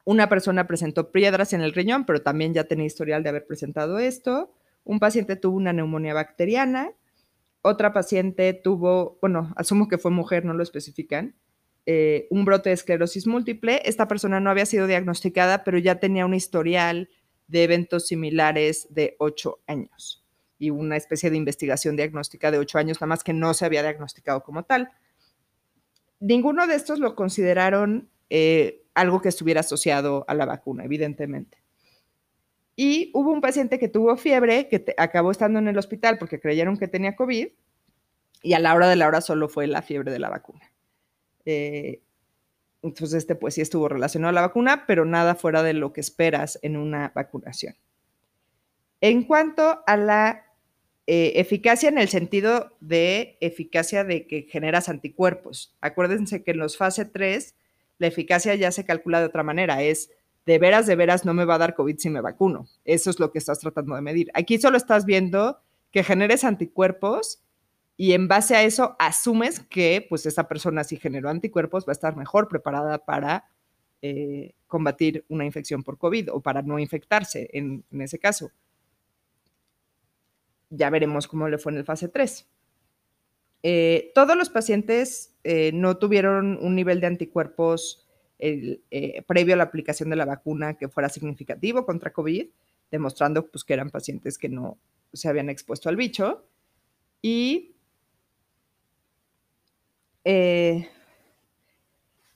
Una 0.04 0.28
persona 0.28 0.66
presentó 0.66 1.10
piedras 1.10 1.54
en 1.54 1.62
el 1.62 1.72
riñón, 1.72 2.04
pero 2.04 2.22
también 2.22 2.54
ya 2.54 2.64
tenía 2.64 2.86
historial 2.86 3.22
de 3.22 3.30
haber 3.30 3.46
presentado 3.46 3.98
esto. 3.98 4.52
Un 4.84 5.00
paciente 5.00 5.34
tuvo 5.34 5.56
una 5.56 5.72
neumonía 5.72 6.14
bacteriana. 6.14 6.92
Otra 7.62 7.92
paciente 7.92 8.52
tuvo, 8.52 9.18
bueno, 9.22 9.52
asumo 9.56 9.88
que 9.88 9.98
fue 9.98 10.10
mujer, 10.10 10.44
no 10.44 10.52
lo 10.52 10.62
especifican, 10.62 11.34
eh, 11.86 12.26
un 12.30 12.44
brote 12.44 12.70
de 12.70 12.74
esclerosis 12.74 13.26
múltiple. 13.26 13.82
Esta 13.84 14.08
persona 14.08 14.40
no 14.40 14.50
había 14.50 14.66
sido 14.66 14.86
diagnosticada, 14.86 15.64
pero 15.64 15.78
ya 15.78 16.00
tenía 16.00 16.24
un 16.26 16.34
historial 16.34 17.10
de 17.46 17.64
eventos 17.64 18.06
similares 18.06 18.86
de 18.90 19.16
ocho 19.18 19.60
años 19.66 20.24
y 20.58 20.70
una 20.70 20.96
especie 20.96 21.30
de 21.30 21.36
investigación 21.36 21.96
diagnóstica 21.96 22.50
de 22.50 22.58
ocho 22.58 22.78
años, 22.78 22.98
nada 22.98 23.08
más 23.08 23.24
que 23.24 23.32
no 23.32 23.52
se 23.54 23.66
había 23.66 23.82
diagnosticado 23.82 24.42
como 24.42 24.64
tal. 24.64 24.90
Ninguno 26.20 26.66
de 26.66 26.74
estos 26.74 27.00
lo 27.00 27.14
consideraron 27.14 28.08
eh, 28.30 28.82
algo 28.94 29.20
que 29.20 29.28
estuviera 29.28 29.60
asociado 29.60 30.24
a 30.28 30.34
la 30.34 30.46
vacuna, 30.46 30.84
evidentemente. 30.84 31.58
Y 32.76 33.10
hubo 33.14 33.30
un 33.30 33.40
paciente 33.40 33.78
que 33.78 33.88
tuvo 33.88 34.16
fiebre, 34.16 34.68
que 34.68 34.94
acabó 34.96 35.30
estando 35.30 35.58
en 35.58 35.68
el 35.68 35.78
hospital 35.78 36.18
porque 36.18 36.40
creyeron 36.40 36.76
que 36.76 36.88
tenía 36.88 37.14
COVID, 37.14 37.48
y 38.42 38.52
a 38.52 38.58
la 38.58 38.74
hora 38.74 38.88
de 38.88 38.96
la 38.96 39.06
hora 39.06 39.20
solo 39.20 39.48
fue 39.48 39.66
la 39.66 39.82
fiebre 39.82 40.10
de 40.12 40.18
la 40.18 40.30
vacuna. 40.30 40.73
Eh, 41.44 42.00
entonces, 42.82 43.18
este 43.18 43.34
pues 43.34 43.54
sí 43.54 43.60
estuvo 43.60 43.88
relacionado 43.88 44.30
a 44.30 44.32
la 44.32 44.40
vacuna, 44.42 44.84
pero 44.86 45.04
nada 45.04 45.34
fuera 45.34 45.62
de 45.62 45.72
lo 45.72 45.92
que 45.92 46.00
esperas 46.00 46.58
en 46.62 46.76
una 46.76 47.12
vacunación. 47.14 47.74
En 49.00 49.24
cuanto 49.24 49.82
a 49.86 49.96
la 49.96 50.44
eh, 51.06 51.32
eficacia 51.36 51.88
en 51.88 51.98
el 51.98 52.08
sentido 52.08 52.76
de 52.80 53.36
eficacia 53.40 54.04
de 54.04 54.26
que 54.26 54.42
generas 54.42 54.88
anticuerpos, 54.88 55.74
acuérdense 55.80 56.42
que 56.42 56.52
en 56.52 56.58
los 56.58 56.76
fase 56.76 57.04
3 57.04 57.54
la 57.98 58.06
eficacia 58.06 58.54
ya 58.54 58.72
se 58.72 58.84
calcula 58.84 59.20
de 59.20 59.26
otra 59.26 59.42
manera, 59.42 59.82
es 59.82 60.10
de 60.46 60.58
veras, 60.58 60.86
de 60.86 60.96
veras 60.96 61.24
no 61.24 61.32
me 61.32 61.44
va 61.44 61.54
a 61.54 61.58
dar 61.58 61.74
COVID 61.74 61.96
si 61.98 62.10
me 62.10 62.20
vacuno. 62.20 62.66
Eso 62.84 63.10
es 63.10 63.18
lo 63.18 63.32
que 63.32 63.38
estás 63.38 63.60
tratando 63.60 63.94
de 63.94 64.02
medir. 64.02 64.30
Aquí 64.34 64.58
solo 64.58 64.76
estás 64.76 65.06
viendo 65.06 65.60
que 65.90 66.04
generes 66.04 66.44
anticuerpos 66.44 67.43
y 67.96 68.12
en 68.12 68.28
base 68.28 68.56
a 68.56 68.62
eso 68.62 68.96
asumes 68.98 69.60
que 69.60 70.04
pues 70.08 70.26
esa 70.26 70.48
persona 70.48 70.84
si 70.84 70.96
generó 70.96 71.28
anticuerpos 71.28 71.86
va 71.86 71.90
a 71.90 71.92
estar 71.92 72.16
mejor 72.16 72.48
preparada 72.48 72.98
para 72.98 73.44
eh, 74.02 74.54
combatir 74.66 75.24
una 75.28 75.44
infección 75.44 75.82
por 75.82 75.98
COVID 75.98 76.32
o 76.32 76.40
para 76.40 76.62
no 76.62 76.78
infectarse 76.78 77.48
en 77.52 77.84
ese 77.92 78.18
caso 78.18 78.50
ya 80.76 80.90
veremos 80.90 81.28
cómo 81.28 81.48
le 81.48 81.58
fue 81.58 81.72
en 81.72 81.78
el 81.78 81.84
fase 81.84 82.08
3. 82.08 82.48
Eh, 83.62 84.12
todos 84.14 84.36
los 84.36 84.50
pacientes 84.50 85.34
eh, 85.42 85.70
no 85.72 85.96
tuvieron 85.96 86.58
un 86.60 86.74
nivel 86.74 87.00
de 87.00 87.06
anticuerpos 87.06 88.06
eh, 88.38 89.22
previo 89.26 89.54
a 89.54 89.56
la 89.56 89.64
aplicación 89.64 90.10
de 90.10 90.16
la 90.16 90.26
vacuna 90.26 90.74
que 90.74 90.88
fuera 90.88 91.08
significativo 91.08 91.86
contra 91.86 92.12
COVID, 92.12 92.46
demostrando 92.90 93.46
pues, 93.46 93.64
que 93.64 93.72
eran 93.72 93.90
pacientes 93.90 94.36
que 94.36 94.48
no 94.48 94.78
se 95.12 95.28
habían 95.28 95.48
expuesto 95.48 95.88
al 95.88 95.96
bicho. 95.96 96.46
Y 97.22 97.73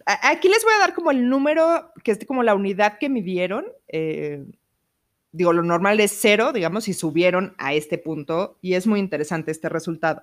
aquí 0.07 0.49
les 0.49 0.65
voy 0.65 0.75
a 0.75 0.79
dar 0.79 0.95
como 0.95 1.11
el 1.11 1.29
número, 1.29 1.93
que 2.05 2.13
es 2.13 2.25
como 2.27 2.43
la 2.43 2.55
unidad 2.55 2.99
que 2.99 3.09
midieron 3.09 3.67
digo, 5.33 5.53
lo 5.53 5.63
normal 5.63 6.01
es 6.01 6.17
cero, 6.21 6.53
digamos, 6.53 6.89
y 6.89 6.95
subieron 6.95 7.55
a 7.59 7.75
este 7.75 7.99
punto 7.99 8.59
y 8.61 8.75
es 8.75 8.87
muy 8.87 9.01
interesante 9.01 9.51
este 9.51 9.69
resultado. 9.69 10.23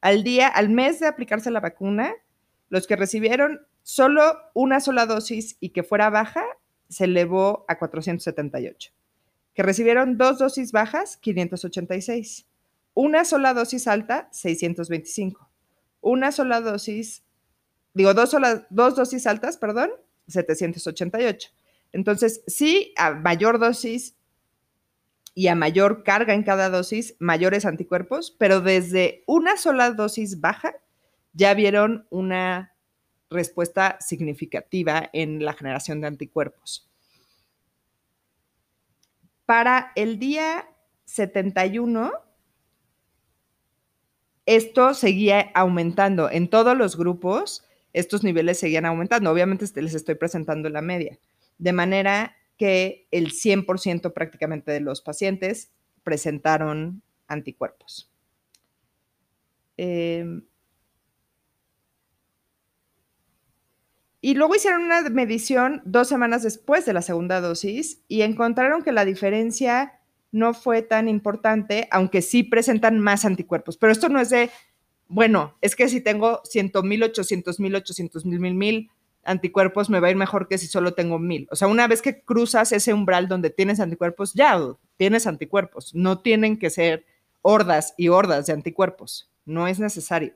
Al 0.00 0.22
día, 0.22 0.48
al 0.48 0.70
mes 0.70 1.00
de 1.00 1.06
aplicarse 1.06 1.50
la 1.50 1.60
vacuna, 1.60 2.12
los 2.68 2.86
que 2.86 2.96
recibieron 2.96 3.66
solo 3.82 4.36
una 4.54 4.80
sola 4.80 5.06
dosis 5.06 5.56
y 5.60 5.70
que 5.70 5.82
fuera 5.82 6.10
baja, 6.10 6.44
se 6.88 7.04
elevó 7.04 7.64
a 7.68 7.78
478. 7.78 8.92
Que 9.54 9.62
recibieron 9.62 10.18
dos 10.18 10.38
dosis 10.38 10.72
bajas, 10.72 11.16
586. 11.18 12.46
Una 12.94 13.24
sola 13.24 13.54
dosis 13.54 13.86
alta, 13.86 14.28
625. 14.32 15.43
Una 16.04 16.32
sola 16.32 16.60
dosis, 16.60 17.24
digo, 17.94 18.12
dos, 18.12 18.36
dos 18.68 18.94
dosis 18.94 19.26
altas, 19.26 19.56
perdón, 19.56 19.90
788. 20.28 21.50
Entonces, 21.92 22.42
sí, 22.46 22.92
a 22.96 23.12
mayor 23.12 23.58
dosis 23.58 24.14
y 25.34 25.48
a 25.48 25.54
mayor 25.54 26.04
carga 26.04 26.34
en 26.34 26.42
cada 26.42 26.68
dosis, 26.68 27.16
mayores 27.18 27.64
anticuerpos, 27.64 28.36
pero 28.38 28.60
desde 28.60 29.24
una 29.26 29.56
sola 29.56 29.90
dosis 29.92 30.40
baja 30.40 30.74
ya 31.32 31.54
vieron 31.54 32.06
una 32.10 32.74
respuesta 33.30 33.96
significativa 34.00 35.08
en 35.12 35.42
la 35.44 35.54
generación 35.54 36.00
de 36.00 36.08
anticuerpos. 36.08 36.88
Para 39.46 39.92
el 39.96 40.18
día 40.18 40.68
71, 41.06 42.12
esto 44.46 44.94
seguía 44.94 45.50
aumentando 45.54 46.30
en 46.30 46.48
todos 46.48 46.76
los 46.76 46.96
grupos, 46.96 47.64
estos 47.92 48.24
niveles 48.24 48.58
seguían 48.58 48.86
aumentando. 48.86 49.30
Obviamente 49.30 49.66
les 49.80 49.94
estoy 49.94 50.16
presentando 50.16 50.68
la 50.68 50.82
media 50.82 51.18
de 51.58 51.72
manera 51.72 52.36
que 52.56 53.08
el 53.10 53.32
100% 53.32 54.12
prácticamente 54.12 54.72
de 54.72 54.80
los 54.80 55.00
pacientes 55.00 55.72
presentaron 56.02 57.02
anticuerpos. 57.26 58.10
Em, 59.76 60.44
y 64.20 64.34
luego 64.34 64.54
hicieron 64.54 64.82
una 64.84 65.02
medición 65.10 65.82
dos 65.84 66.08
semanas 66.08 66.42
después 66.42 66.86
de 66.86 66.92
la 66.92 67.02
segunda 67.02 67.40
dosis 67.40 68.02
y 68.08 68.22
encontraron 68.22 68.82
que 68.82 68.92
la 68.92 69.04
diferencia 69.04 70.00
no 70.34 70.52
fue 70.52 70.82
tan 70.82 71.08
importante, 71.08 71.86
aunque 71.92 72.20
sí 72.20 72.42
presentan 72.42 72.98
más 72.98 73.24
anticuerpos. 73.24 73.76
Pero 73.76 73.92
esto 73.92 74.08
no 74.08 74.20
es 74.20 74.30
de, 74.30 74.50
bueno, 75.06 75.56
es 75.60 75.76
que 75.76 75.88
si 75.88 76.00
tengo 76.00 76.40
100 76.44 76.72
mil, 76.82 77.04
800 77.04 77.60
mil, 77.60 77.76
800 77.76 78.26
mil, 78.26 78.40
mil, 78.40 78.54
mil, 78.54 78.90
anticuerpos 79.22 79.88
me 79.88 80.00
va 80.00 80.08
a 80.08 80.10
ir 80.10 80.16
mejor 80.16 80.48
que 80.48 80.58
si 80.58 80.66
solo 80.66 80.92
tengo 80.94 81.20
mil. 81.20 81.46
O 81.52 81.56
sea, 81.56 81.68
una 81.68 81.86
vez 81.86 82.02
que 82.02 82.22
cruzas 82.22 82.72
ese 82.72 82.92
umbral 82.92 83.28
donde 83.28 83.50
tienes 83.50 83.78
anticuerpos, 83.78 84.34
ya 84.34 84.60
tienes 84.96 85.28
anticuerpos. 85.28 85.94
No 85.94 86.18
tienen 86.18 86.58
que 86.58 86.68
ser 86.68 87.06
hordas 87.40 87.94
y 87.96 88.08
hordas 88.08 88.46
de 88.46 88.54
anticuerpos. 88.54 89.30
No 89.44 89.68
es 89.68 89.78
necesario. 89.78 90.34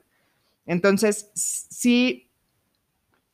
Entonces, 0.65 1.29
si 1.33 2.29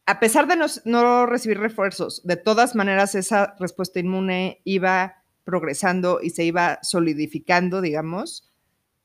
a 0.08 0.20
pesar 0.20 0.48
de 0.48 0.58
no, 0.86 1.26
recibir 1.28 1.60
refuerzos, 1.60 2.22
de 2.24 2.38
todas 2.38 2.74
maneras 2.74 3.14
esa 3.14 3.56
respuesta 3.60 4.00
inmune 4.00 4.62
iba 4.64 5.22
progresando 5.46 6.20
y 6.22 6.32
se 6.32 6.44
iba 6.44 6.80
solidificando, 6.82 7.80
digamos, 7.80 8.52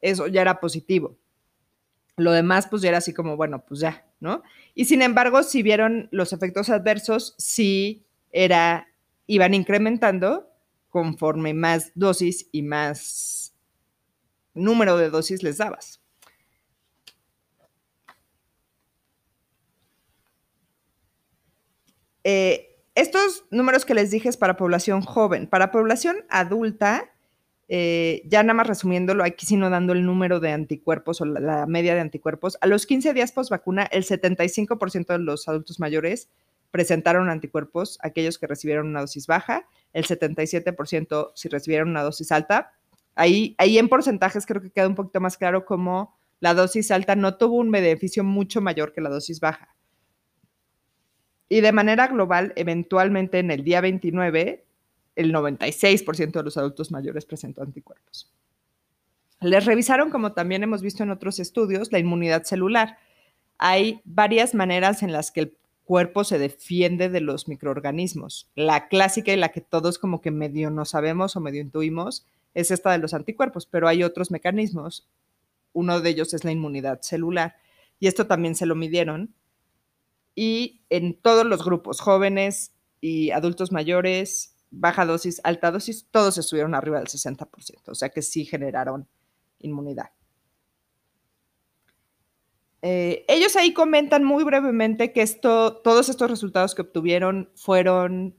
eso 0.01 0.27
ya 0.27 0.41
era 0.41 0.59
positivo. 0.59 1.17
Lo 2.17 2.33
demás, 2.33 2.67
pues 2.69 2.83
ya 2.83 2.89
era 2.89 2.99
así 2.99 3.15
como, 3.15 3.37
bueno, 3.37 3.65
pues 3.65 3.81
ya, 3.81 4.07
¿no? 4.19 4.43
Y 4.75 4.87
sin 4.87 5.03
embargo, 5.03 5.43
si 5.43 5.63
vieron 5.63 6.09
los 6.11 6.33
efectos 6.33 6.69
adversos, 6.71 7.35
sí 7.39 8.05
era, 8.33 8.89
iban 9.27 9.55
incrementando 9.55 10.49
conforme 10.89 11.55
más 11.55 11.93
dosis 11.95 12.49
y 12.51 12.63
más 12.63 13.55
número 14.55 14.97
de 14.97 15.11
dosis 15.11 15.43
les 15.43 15.59
dabas. 15.59 16.01
Eh, 22.25 22.70
estos 23.01 23.45
números 23.51 23.85
que 23.85 23.95
les 23.95 24.11
dije 24.11 24.29
es 24.29 24.37
para 24.37 24.57
población 24.57 25.01
joven. 25.01 25.47
Para 25.47 25.71
población 25.71 26.17
adulta, 26.29 27.11
eh, 27.69 28.23
ya 28.27 28.43
nada 28.43 28.55
más 28.55 28.67
resumiéndolo, 28.67 29.25
aquí 29.25 29.47
sino 29.47 29.71
dando 29.71 29.93
el 29.93 30.05
número 30.05 30.41
de 30.41 30.53
anticuerpos 30.53 31.21
o 31.21 31.25
la, 31.25 31.67
media 31.67 31.95
de 31.95 32.01
anticuerpos, 32.01 32.59
a 32.61 32.67
los 32.67 32.85
15 32.85 33.15
días 33.15 33.33
post 33.33 33.51
vacuna, 33.51 33.85
el 33.85 34.05
75% 34.05 35.07
de 35.07 35.19
los 35.19 35.49
adultos 35.49 35.81
mayores 35.81 36.29
presentaron 36.71 37.31
anticuerpos, 37.31 37.99
aquellos 38.03 38.39
que 38.39 38.47
recibieron 38.47 38.89
una 38.89 39.01
dosis 39.01 39.27
baja, 39.27 39.67
el 39.93 40.05
77% 40.05 41.33
si 41.35 41.49
recibieron 41.49 41.89
una 41.89 42.03
dosis 42.03 42.31
alta. 42.33 42.73
Ahí, 43.15 43.55
ahí 43.59 43.79
en 43.79 43.89
porcentajes 43.89 44.47
creo 44.47 44.61
que 44.61 44.71
queda 44.71 44.89
un 44.89 44.95
poquito 44.95 45.21
más 45.21 45.37
claro 45.37 45.65
cómo 45.65 46.15
la 46.39 46.55
dosis 46.55 46.91
alta 46.91 47.17
no 47.17 47.37
tuvo 47.37 47.57
un 47.57 47.71
beneficio 47.71 48.25
mucho 48.25 48.61
mayor 48.61 48.93
que 48.93 49.01
la 49.01 49.11
dosis 49.11 49.41
baja. 49.41 49.75
Y 51.51 51.61
de 51.61 51.73
manera 51.73 52.07
global, 52.07 52.53
eventualmente 52.55 53.41
en 53.41 53.51
el 53.51 53.65
día 53.65 53.81
29, 53.81 54.65
el 55.17 55.35
96% 55.35 56.31
de 56.31 56.43
los 56.45 56.57
adultos 56.57 56.93
mayores 56.93 57.27
presentó 57.27 57.63
anticuerpos. 57.63 58.33
Les 59.41 59.65
revisaron, 59.65 60.11
como 60.11 60.33
también 60.33 60.63
hemos 60.63 60.81
visto 60.81 61.03
en 61.03 61.11
otros 61.11 61.41
estudios, 61.41 61.91
la 61.91 61.99
inmunidad 61.99 62.45
celular. 62.45 62.99
Hay 63.59 64.01
varias 64.05 64.55
maneras 64.55 65.03
en 65.03 65.13
las 65.13 65.33
que 65.33 65.41
el 65.41 65.57
cuerpo 65.85 66.23
se 66.23 66.39
defiende 66.39 67.09
de 67.09 67.21
los 67.21 67.49
microorganismos. 67.49 68.49
La 68.55 68.87
clásica 68.87 69.33
y 69.33 69.37
la 69.37 69.49
que 69.49 69.61
todos 69.61 69.99
como 69.99 70.21
que 70.21 70.31
medio 70.31 70.71
no 70.71 70.85
sabemos 70.85 71.35
o 71.35 71.41
medio 71.41 71.61
intuimos 71.61 72.25
es 72.55 72.71
esta 72.71 72.93
de 72.93 72.99
los 72.99 73.13
anticuerpos, 73.13 73.67
pero 73.67 73.89
hay 73.89 74.05
otros 74.05 74.31
mecanismos. 74.31 75.09
Uno 75.73 76.01
de 76.01 76.11
ellos 76.11 76.33
es 76.33 76.45
la 76.45 76.53
inmunidad 76.53 77.01
celular 77.03 77.57
y 77.99 78.07
esto 78.07 78.29
también 78.29 78.55
se 78.55 78.67
lo 78.67 78.77
midieron. 78.77 79.35
Y 80.43 80.81
en 80.89 81.21
todos 81.21 81.45
los 81.45 81.63
grupos, 81.63 82.01
jóvenes 82.01 82.73
y 83.03 83.31
adultos 83.31 83.73
mayores, 83.73 84.57
baja 84.71 85.05
dosis, 85.05 85.39
alta 85.45 85.71
dosis, 85.71 86.07
todos 86.11 86.39
estuvieron 86.39 86.75
arriba 86.75 86.97
del 86.97 87.09
60%, 87.09 87.47
o 87.89 87.95
sea 87.95 88.09
que 88.09 88.23
sí 88.23 88.47
generaron 88.47 89.07
inmunidad. 89.59 90.13
Eh, 92.81 93.27
ellos 93.29 93.55
ahí 93.55 93.75
comentan 93.75 94.25
muy 94.25 94.43
brevemente 94.43 95.13
que 95.13 95.21
esto, 95.21 95.77
todos 95.77 96.09
estos 96.09 96.31
resultados 96.31 96.75
que 96.75 96.81
obtuvieron 96.81 97.51
fueron 97.55 98.35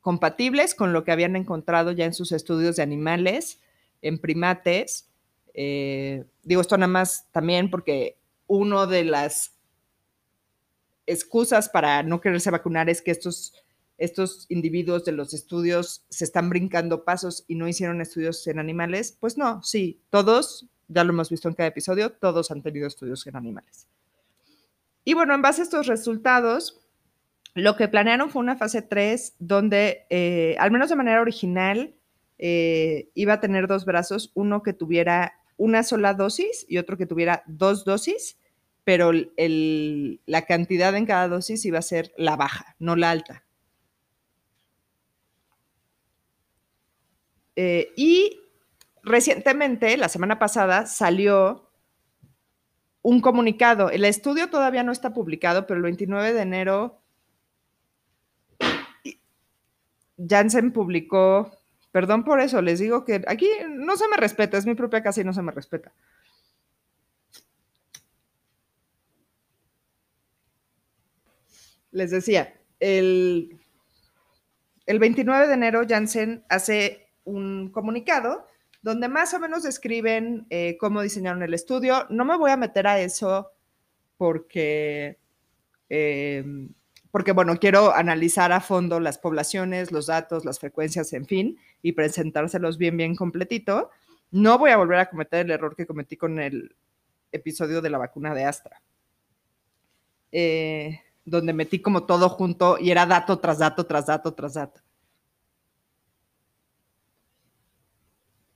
compatibles 0.00 0.74
con 0.74 0.94
lo 0.94 1.04
que 1.04 1.12
habían 1.12 1.36
encontrado 1.36 1.92
ya 1.92 2.06
en 2.06 2.14
sus 2.14 2.32
estudios 2.32 2.76
de 2.76 2.82
animales, 2.82 3.60
en 4.00 4.18
primates. 4.18 5.10
Eh, 5.52 6.24
digo 6.44 6.62
esto 6.62 6.78
nada 6.78 6.90
más 6.90 7.28
también 7.30 7.68
porque 7.68 8.16
una 8.46 8.86
de 8.86 9.04
las 9.04 9.59
excusas 11.10 11.68
para 11.68 12.02
no 12.02 12.20
quererse 12.20 12.50
vacunar 12.50 12.88
es 12.88 13.02
que 13.02 13.10
estos 13.10 13.52
estos 14.00 14.46
individuos 14.48 15.04
de 15.04 15.12
los 15.12 15.34
estudios 15.34 16.06
se 16.08 16.24
están 16.24 16.48
brincando 16.48 17.04
pasos 17.04 17.44
y 17.46 17.54
no 17.54 17.68
hicieron 17.68 18.00
estudios 18.00 18.46
en 18.46 18.58
animales, 18.58 19.16
pues 19.20 19.36
no, 19.36 19.62
sí, 19.62 20.00
todos, 20.08 20.66
ya 20.88 21.04
lo 21.04 21.12
hemos 21.12 21.28
visto 21.28 21.48
en 21.48 21.54
cada 21.54 21.68
episodio, 21.68 22.10
todos 22.10 22.50
han 22.50 22.62
tenido 22.62 22.86
estudios 22.86 23.26
en 23.26 23.36
animales. 23.36 23.86
Y 25.04 25.12
bueno, 25.12 25.34
en 25.34 25.42
base 25.42 25.60
a 25.60 25.64
estos 25.64 25.86
resultados, 25.86 26.80
lo 27.54 27.76
que 27.76 27.88
planearon 27.88 28.30
fue 28.30 28.40
una 28.40 28.56
fase 28.56 28.80
3 28.80 29.34
donde, 29.38 30.06
eh, 30.08 30.56
al 30.58 30.70
menos 30.70 30.88
de 30.88 30.96
manera 30.96 31.20
original, 31.20 31.94
eh, 32.38 33.10
iba 33.14 33.34
a 33.34 33.40
tener 33.40 33.66
dos 33.66 33.84
brazos, 33.84 34.32
uno 34.34 34.62
que 34.62 34.72
tuviera 34.72 35.34
una 35.58 35.82
sola 35.82 36.14
dosis 36.14 36.64
y 36.70 36.78
otro 36.78 36.96
que 36.96 37.04
tuviera 37.04 37.42
dos 37.46 37.84
dosis, 37.84 38.38
pero 38.90 39.12
la 39.12 40.46
cantidad 40.46 40.92
en 40.96 41.06
cada 41.06 41.28
dosis 41.28 41.64
iba 41.64 41.78
a 41.78 41.82
ser 41.82 42.12
la 42.16 42.34
baja, 42.34 42.74
no 42.80 42.96
la 42.96 43.12
alta. 43.12 43.44
Eh, 47.54 47.92
y 47.96 48.40
recientemente, 49.04 49.96
la 49.96 50.08
semana 50.08 50.40
pasada, 50.40 50.86
salió 50.86 51.70
un 53.02 53.20
comunicado. 53.20 53.90
El 53.90 54.04
estudio 54.04 54.50
todavía 54.50 54.82
no 54.82 54.90
está 54.90 55.14
publicado, 55.14 55.68
pero 55.68 55.76
el 55.76 55.84
29 55.84 56.32
de 56.32 56.42
enero 56.42 57.00
Janssen 60.18 60.72
publicó, 60.72 61.56
perdón 61.92 62.24
por 62.24 62.40
eso, 62.40 62.60
les 62.60 62.80
digo 62.80 63.04
que 63.04 63.22
aquí 63.28 63.48
no 63.68 63.96
se 63.96 64.08
me 64.08 64.16
respeta, 64.16 64.58
es 64.58 64.66
mi 64.66 64.74
propia 64.74 65.00
casa 65.00 65.20
y 65.20 65.24
no 65.24 65.32
se 65.32 65.42
me 65.42 65.52
respeta. 65.52 65.92
Les 71.92 72.10
decía, 72.10 72.54
el, 72.78 73.60
el 74.86 74.98
29 74.98 75.46
de 75.46 75.54
enero 75.54 75.82
Janssen 75.88 76.44
hace 76.48 77.08
un 77.24 77.70
comunicado 77.70 78.46
donde 78.82 79.08
más 79.08 79.34
o 79.34 79.38
menos 79.38 79.62
describen 79.62 80.46
eh, 80.50 80.76
cómo 80.78 81.02
diseñaron 81.02 81.42
el 81.42 81.54
estudio. 81.54 82.06
No 82.08 82.24
me 82.24 82.36
voy 82.36 82.50
a 82.50 82.56
meter 82.56 82.86
a 82.86 83.00
eso 83.00 83.52
porque, 84.16 85.18
em, 85.88 86.72
porque, 87.10 87.32
bueno, 87.32 87.56
quiero 87.58 87.94
analizar 87.94 88.52
a 88.52 88.60
fondo 88.60 89.00
las 89.00 89.18
poblaciones, 89.18 89.92
los 89.92 90.06
datos, 90.06 90.44
las 90.44 90.58
frecuencias, 90.58 91.12
en 91.12 91.26
fin. 91.26 91.58
y 91.82 91.92
presentárselos 91.92 92.76
bien, 92.76 92.96
bien 92.96 93.16
completito. 93.16 93.90
No 94.30 94.58
voy 94.58 94.70
a 94.70 94.76
volver 94.76 94.98
a 94.98 95.08
cometer 95.08 95.46
el 95.46 95.52
error 95.52 95.74
que 95.74 95.86
cometí 95.86 96.16
con 96.16 96.38
el 96.38 96.76
episodio 97.32 97.80
de 97.80 97.90
la 97.90 97.98
vacuna 97.98 98.34
de 98.34 98.44
Astra, 98.44 98.82
eh, 100.32 101.00
donde 101.30 101.52
metí 101.52 101.80
como 101.80 102.04
todo 102.04 102.28
junto 102.28 102.78
y 102.78 102.90
era 102.90 103.06
dato 103.06 103.38
tras 103.38 103.58
dato, 103.58 103.86
tras 103.86 104.06
dato, 104.06 104.34
tras 104.34 104.54
dato. 104.54 104.80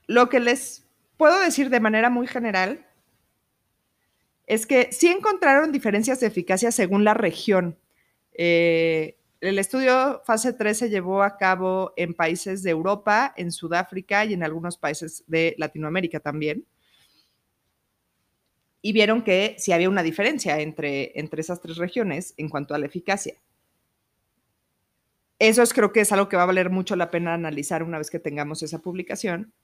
Lo 0.06 0.28
que 0.28 0.40
les 0.40 0.86
puedo 1.16 1.38
decir 1.40 1.70
de 1.70 1.80
manera 1.80 2.10
muy 2.10 2.26
general 2.26 2.86
es 4.46 4.66
que 4.66 4.92
sí 4.92 5.08
encontraron 5.08 5.72
diferencias 5.72 6.20
de 6.20 6.26
eficacia 6.26 6.70
según 6.70 7.04
la 7.04 7.14
región. 7.14 7.78
Eh, 8.32 9.16
el 9.40 9.58
estudio 9.58 10.22
fase 10.24 10.52
3 10.52 10.76
se 10.76 10.90
llevó 10.90 11.22
a 11.22 11.36
cabo 11.36 11.92
en 11.96 12.14
países 12.14 12.62
de 12.62 12.70
Europa, 12.70 13.32
en 13.36 13.52
Sudáfrica 13.52 14.24
y 14.24 14.34
en 14.34 14.42
algunos 14.42 14.76
países 14.76 15.24
de 15.26 15.54
Latinoamérica 15.58 16.20
también. 16.20 16.66
Y 18.86 18.92
vieron 18.92 19.22
que 19.22 19.56
sí 19.58 19.72
había 19.72 19.88
una 19.88 20.02
diferencia 20.02 20.60
entre, 20.60 21.18
entre 21.18 21.40
esas 21.40 21.58
tres 21.58 21.78
regiones 21.78 22.34
en 22.36 22.50
cuanto 22.50 22.74
a 22.74 22.78
la 22.78 22.84
eficacia. 22.84 23.32
Eso 25.38 25.62
es, 25.62 25.72
creo 25.72 25.90
que 25.90 26.02
es 26.02 26.12
algo 26.12 26.28
que 26.28 26.36
va 26.36 26.42
a 26.42 26.46
valer 26.46 26.68
mucho 26.68 26.94
la 26.94 27.10
pena 27.10 27.32
analizar 27.32 27.82
una 27.82 27.96
vez 27.96 28.10
que 28.10 28.18
tengamos 28.18 28.62
esa 28.62 28.80
publicación. 28.80 29.54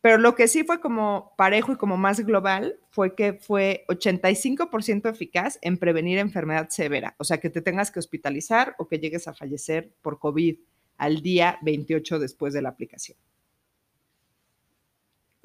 Pero 0.00 0.16
lo 0.16 0.34
que 0.34 0.48
sí 0.48 0.64
fue 0.64 0.80
como 0.80 1.34
parejo 1.36 1.72
y 1.72 1.76
como 1.76 1.98
más 1.98 2.20
global 2.20 2.80
fue 2.88 3.14
que 3.14 3.34
fue 3.34 3.84
85% 3.88 5.10
eficaz 5.10 5.58
en 5.60 5.76
prevenir 5.76 6.16
enfermedad 6.16 6.70
severa, 6.70 7.16
o 7.18 7.24
sea, 7.24 7.36
que 7.36 7.50
te 7.50 7.60
tengas 7.60 7.90
que 7.90 7.98
hospitalizar 7.98 8.76
o 8.78 8.88
que 8.88 8.98
llegues 8.98 9.28
a 9.28 9.34
fallecer 9.34 9.92
por 10.00 10.18
COVID 10.18 10.56
al 10.96 11.20
día 11.20 11.58
28 11.60 12.18
después 12.18 12.54
de 12.54 12.62
la 12.62 12.70
aplicación. 12.70 13.18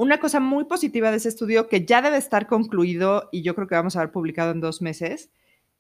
Una 0.02 0.20
cosa 0.20 0.40
muy 0.40 0.64
positiva 0.64 1.12
de 1.12 1.18
ese 1.18 1.30
estudio, 1.30 1.68
que 1.68 1.86
ya 1.86 2.02
debe 2.02 2.18
estar 2.18 2.48
concluido 2.48 3.30
y 3.32 3.44
yo 3.44 3.54
creo 3.54 3.68
que 3.68 3.76
vamos 3.76 3.96
a 3.96 4.00
ver 4.00 4.12
publicado 4.12 4.50
en 4.50 4.60
dos 4.60 4.82
meses, 4.82 5.30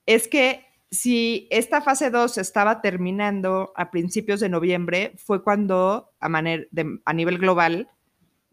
es 0.06 0.28
que 0.28 0.64
si 0.92 1.48
esta 1.50 1.82
fase 1.82 2.12
2 2.12 2.38
estaba 2.38 2.82
terminando 2.82 3.74
a 3.76 3.90
principios 3.90 4.40
de 4.40 4.48
noviembre, 4.48 5.14
fue 5.18 5.44
cuando 5.44 6.12
a, 6.20 6.28
a 6.28 7.14
nivel 7.14 7.40
global 7.40 7.90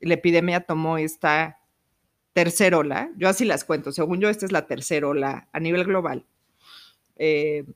la 0.01 0.15
epidemia 0.15 0.63
tomó 0.63 0.97
esta 0.97 1.59
tercera 2.33 2.79
ola. 2.79 3.11
Yo 3.19 3.29
así 3.29 3.45
las 3.45 3.67
cuento. 3.67 3.93
Según 3.93 4.21
yo, 4.21 4.31
esta 4.31 4.47
es 4.47 4.53
la 4.53 4.67
tercera 4.67 5.09
ola 5.09 5.51
a 5.53 5.61
nivel 5.61 5.85
global. 5.85 6.25
Eh, 7.17 7.67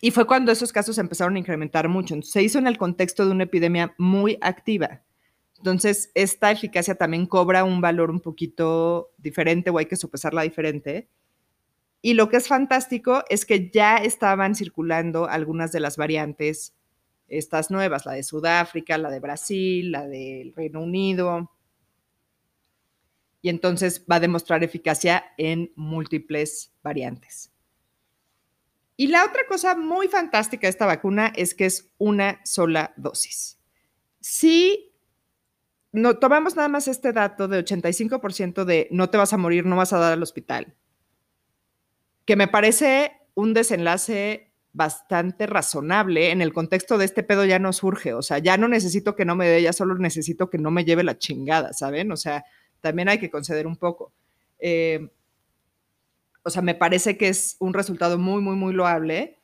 y 0.00 0.12
fue 0.12 0.24
cuando 0.24 0.52
esos 0.52 0.72
casos 0.72 0.98
empezaron 0.98 1.34
a 1.34 1.40
incrementar 1.40 1.88
mucho. 1.88 2.14
Entonces, 2.14 2.32
se 2.32 2.44
hizo 2.44 2.60
en 2.60 2.68
el 2.68 2.78
contexto 2.78 3.26
de 3.26 3.32
una 3.32 3.42
epidemia 3.42 3.92
muy 3.98 4.38
activa. 4.40 5.02
Entonces, 5.58 6.10
esta 6.14 6.50
eficacia 6.50 6.94
también 6.94 7.26
cobra 7.26 7.64
un 7.64 7.80
valor 7.80 8.10
un 8.10 8.20
poquito 8.20 9.12
diferente 9.18 9.70
o 9.70 9.78
hay 9.78 9.86
que 9.86 9.96
sopesarla 9.96 10.42
diferente. 10.42 11.08
Y 12.02 12.14
lo 12.14 12.28
que 12.28 12.36
es 12.36 12.46
fantástico 12.48 13.24
es 13.28 13.46
que 13.46 13.70
ya 13.70 13.96
estaban 13.96 14.54
circulando 14.54 15.28
algunas 15.28 15.72
de 15.72 15.80
las 15.80 15.96
variantes 15.96 16.74
estas 17.28 17.70
nuevas, 17.70 18.06
la 18.06 18.12
de 18.12 18.22
Sudáfrica, 18.22 18.98
la 18.98 19.10
de 19.10 19.20
Brasil, 19.20 19.90
la 19.90 20.06
del 20.06 20.54
Reino 20.54 20.80
Unido. 20.80 21.50
Y 23.42 23.48
entonces 23.48 24.04
va 24.10 24.16
a 24.16 24.20
demostrar 24.20 24.62
eficacia 24.62 25.24
en 25.36 25.72
múltiples 25.74 26.72
variantes. 26.82 27.52
Y 28.96 29.08
la 29.08 29.24
otra 29.24 29.42
cosa 29.46 29.74
muy 29.74 30.08
fantástica 30.08 30.66
de 30.66 30.70
esta 30.70 30.86
vacuna 30.86 31.32
es 31.36 31.54
que 31.54 31.66
es 31.66 31.90
una 31.98 32.40
sola 32.44 32.94
dosis. 32.96 33.58
Si 34.20 34.85
no, 35.96 36.18
tomamos 36.18 36.56
nada 36.56 36.68
más 36.68 36.88
este 36.88 37.12
dato 37.12 37.48
de 37.48 37.64
85% 37.64 38.64
de 38.64 38.88
no 38.90 39.08
te 39.08 39.16
vas 39.18 39.32
a 39.32 39.38
morir, 39.38 39.64
no 39.64 39.76
vas 39.76 39.92
a 39.92 39.98
dar 39.98 40.12
al 40.12 40.22
hospital, 40.22 40.74
que 42.24 42.36
me 42.36 42.48
parece 42.48 43.12
un 43.34 43.54
desenlace 43.54 44.52
bastante 44.72 45.46
razonable 45.46 46.30
en 46.32 46.42
el 46.42 46.52
contexto 46.52 46.98
de 46.98 47.06
este 47.06 47.22
pedo 47.22 47.46
ya 47.46 47.58
no 47.58 47.72
surge, 47.72 48.12
o 48.12 48.20
sea, 48.20 48.38
ya 48.38 48.58
no 48.58 48.68
necesito 48.68 49.16
que 49.16 49.24
no 49.24 49.34
me 49.34 49.48
dé, 49.48 49.62
ya 49.62 49.72
solo 49.72 49.96
necesito 49.96 50.50
que 50.50 50.58
no 50.58 50.70
me 50.70 50.84
lleve 50.84 51.02
la 51.02 51.16
chingada, 51.16 51.72
¿saben? 51.72 52.12
O 52.12 52.16
sea, 52.16 52.44
también 52.82 53.08
hay 53.08 53.18
que 53.18 53.30
conceder 53.30 53.66
un 53.66 53.76
poco. 53.76 54.12
Eh, 54.58 55.08
o 56.42 56.50
sea, 56.50 56.60
me 56.60 56.74
parece 56.74 57.16
que 57.16 57.28
es 57.28 57.56
un 57.58 57.72
resultado 57.72 58.18
muy, 58.18 58.42
muy, 58.42 58.54
muy 58.54 58.74
loable 58.74 59.40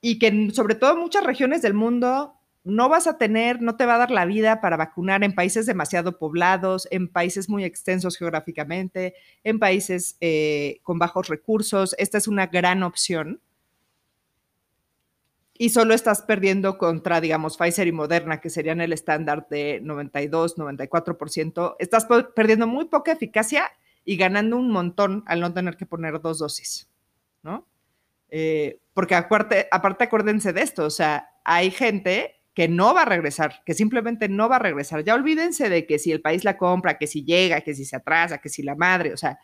y 0.00 0.18
que 0.18 0.50
sobre 0.52 0.74
todo 0.74 0.96
muchas 0.96 1.22
regiones 1.22 1.62
del 1.62 1.74
mundo 1.74 2.35
no 2.66 2.88
vas 2.88 3.06
a 3.06 3.16
tener, 3.16 3.62
no 3.62 3.76
te 3.76 3.86
va 3.86 3.94
a 3.94 3.98
dar 3.98 4.10
la 4.10 4.24
vida 4.24 4.60
para 4.60 4.76
vacunar 4.76 5.22
en 5.22 5.36
países 5.36 5.66
demasiado 5.66 6.18
poblados, 6.18 6.88
en 6.90 7.06
países 7.06 7.48
muy 7.48 7.62
extensos 7.62 8.18
geográficamente, 8.18 9.14
en 9.44 9.60
países 9.60 10.16
eh, 10.20 10.80
con 10.82 10.98
bajos 10.98 11.28
recursos. 11.28 11.94
Esta 11.96 12.18
es 12.18 12.26
una 12.26 12.48
gran 12.48 12.82
opción 12.82 13.40
y 15.54 15.70
solo 15.70 15.94
estás 15.94 16.22
perdiendo 16.22 16.76
contra, 16.76 17.20
digamos, 17.20 17.56
Pfizer 17.56 17.86
y 17.86 17.92
Moderna, 17.92 18.40
que 18.40 18.50
serían 18.50 18.80
el 18.80 18.92
estándar 18.92 19.46
de 19.48 19.78
92, 19.82 20.56
94%. 20.58 21.76
Estás 21.78 22.08
perdiendo 22.34 22.66
muy 22.66 22.86
poca 22.86 23.12
eficacia 23.12 23.70
y 24.04 24.16
ganando 24.16 24.56
un 24.56 24.72
montón 24.72 25.22
al 25.26 25.38
no 25.38 25.54
tener 25.54 25.76
que 25.76 25.86
poner 25.86 26.20
dos 26.20 26.40
dosis, 26.40 26.90
¿no? 27.44 27.64
Eh, 28.28 28.80
porque 28.92 29.14
aparte, 29.14 29.68
aparte, 29.70 30.02
acuérdense 30.02 30.52
de 30.52 30.62
esto, 30.62 30.84
o 30.84 30.90
sea, 30.90 31.30
hay 31.44 31.70
gente 31.70 32.35
que 32.56 32.68
no 32.68 32.94
va 32.94 33.02
a 33.02 33.04
regresar, 33.04 33.62
que 33.66 33.74
simplemente 33.74 34.30
no 34.30 34.48
va 34.48 34.56
a 34.56 34.60
regresar. 34.60 35.04
Ya 35.04 35.14
olvídense 35.14 35.68
de 35.68 35.86
que 35.86 35.98
si 35.98 36.10
el 36.10 36.22
país 36.22 36.42
la 36.42 36.56
compra, 36.56 36.96
que 36.96 37.06
si 37.06 37.22
llega, 37.22 37.60
que 37.60 37.74
si 37.74 37.84
se 37.84 37.96
atrasa, 37.96 38.38
que 38.38 38.48
si 38.48 38.62
la 38.62 38.74
madre, 38.74 39.12
o 39.12 39.16
sea, 39.18 39.38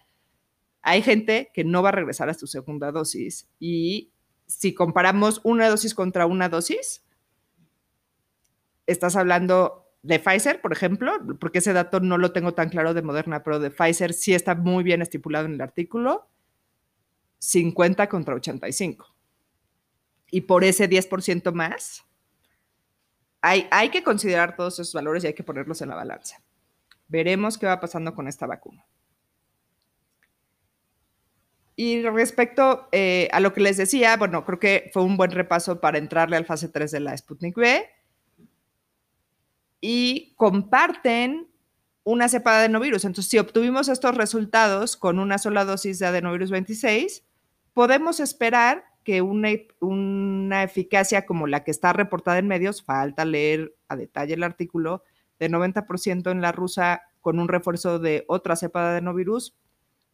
hay 0.80 1.02
gente 1.02 1.50
que 1.52 1.62
no 1.62 1.82
va 1.82 1.90
a 1.90 1.92
regresar 1.92 2.30
a 2.30 2.34
su 2.34 2.46
segunda 2.46 2.90
dosis 2.90 3.50
y 3.60 4.12
si 4.46 4.72
comparamos 4.72 5.42
una 5.44 5.68
dosis 5.68 5.94
contra 5.94 6.24
una 6.24 6.48
dosis, 6.48 7.04
estás 8.86 9.14
hablando 9.14 9.90
de 10.02 10.18
Pfizer, 10.18 10.62
por 10.62 10.72
ejemplo, 10.72 11.12
porque 11.38 11.58
ese 11.58 11.74
dato 11.74 12.00
no 12.00 12.16
lo 12.16 12.32
tengo 12.32 12.54
tan 12.54 12.70
claro 12.70 12.94
de 12.94 13.02
Moderna, 13.02 13.42
pero 13.42 13.58
de 13.58 13.70
Pfizer 13.70 14.14
sí 14.14 14.32
está 14.32 14.54
muy 14.54 14.84
bien 14.84 15.02
estipulado 15.02 15.44
en 15.44 15.52
el 15.52 15.60
artículo, 15.60 16.30
50 17.40 18.08
contra 18.08 18.34
85. 18.36 19.14
Y 20.30 20.40
por 20.40 20.64
ese 20.64 20.88
10% 20.88 21.52
más, 21.52 22.06
hay, 23.42 23.68
hay 23.70 23.90
que 23.90 24.02
considerar 24.02 24.56
todos 24.56 24.78
esos 24.78 24.94
valores 24.94 25.24
y 25.24 25.26
hay 25.26 25.34
que 25.34 25.42
ponerlos 25.42 25.82
en 25.82 25.90
la 25.90 25.96
balanza. 25.96 26.40
Veremos 27.08 27.58
qué 27.58 27.66
va 27.66 27.80
pasando 27.80 28.14
con 28.14 28.28
esta 28.28 28.46
vacuna. 28.46 28.86
Y 31.74 32.02
respecto 32.02 32.88
eh, 32.92 33.28
a 33.32 33.40
lo 33.40 33.52
que 33.52 33.60
les 33.60 33.76
decía, 33.76 34.16
bueno, 34.16 34.44
creo 34.44 34.58
que 34.58 34.90
fue 34.92 35.02
un 35.02 35.16
buen 35.16 35.30
repaso 35.30 35.80
para 35.80 35.98
entrarle 35.98 36.36
al 36.36 36.46
fase 36.46 36.68
3 36.68 36.90
de 36.90 37.00
la 37.00 37.16
Sputnik 37.16 37.56
V. 37.56 37.90
Y 39.80 40.34
comparten 40.36 41.48
una 42.04 42.28
cepa 42.28 42.52
de 42.52 42.58
adenovirus. 42.58 43.04
Entonces, 43.04 43.30
si 43.30 43.38
obtuvimos 43.38 43.88
estos 43.88 44.16
resultados 44.16 44.96
con 44.96 45.18
una 45.18 45.38
sola 45.38 45.64
dosis 45.64 45.98
de 45.98 46.06
adenovirus 46.06 46.50
26, 46.50 47.24
podemos 47.72 48.20
esperar 48.20 48.84
que 49.02 49.22
una, 49.22 49.50
una 49.80 50.62
eficacia 50.62 51.26
como 51.26 51.46
la 51.46 51.64
que 51.64 51.70
está 51.70 51.92
reportada 51.92 52.38
en 52.38 52.48
medios, 52.48 52.82
falta 52.82 53.24
leer 53.24 53.74
a 53.88 53.96
detalle 53.96 54.34
el 54.34 54.42
artículo, 54.42 55.02
de 55.38 55.50
90% 55.50 56.30
en 56.30 56.40
la 56.40 56.52
rusa 56.52 57.02
con 57.20 57.38
un 57.38 57.48
refuerzo 57.48 57.98
de 57.98 58.24
otra 58.28 58.56
cepa 58.56 58.82
de 58.82 58.88
adenovirus, 58.90 59.54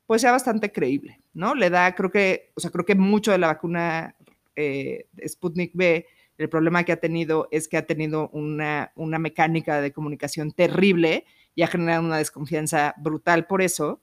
pues 0.07 0.22
sea 0.22 0.33
bastante 0.33 0.72
creíble, 0.72 1.20
¿no? 1.35 1.55
Le 1.55 1.68
da, 1.68 1.94
creo 1.94 2.11
que, 2.11 2.51
o 2.55 2.61
sea, 2.61 2.70
creo 2.70 2.87
que 2.87 2.94
mucho 2.94 3.31
de 3.31 3.38
la 3.38 3.48
vacuna 3.48 4.16
eh, 4.57 5.07
Sputnik 5.27 5.72
B, 5.74 6.07
el 6.38 6.48
problema 6.48 6.85
que 6.85 6.92
ha 6.92 6.96
tenido 6.96 7.48
es 7.51 7.68
que 7.68 7.77
ha 7.77 7.87
tenido 7.87 8.31
una, 8.31 8.92
una 8.94 9.18
mecánica 9.18 9.81
de 9.81 9.92
comunicación 9.92 10.53
terrible 10.53 11.27
y 11.55 11.62
ha 11.62 11.66
generado 11.66 12.03
una 12.03 12.18
desconfianza 12.18 12.94
brutal 12.96 13.46
por 13.46 13.61
eso, 13.61 14.01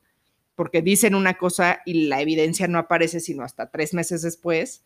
porque 0.55 0.81
dicen 0.81 1.15
una 1.15 1.37
cosa 1.37 1.81
y 1.85 2.07
la 2.07 2.21
evidencia 2.21 2.67
no 2.67 2.79
aparece 2.79 3.19
sino 3.19 3.43
hasta 3.43 3.69
tres 3.69 3.93
meses 3.93 4.21
después. 4.21 4.83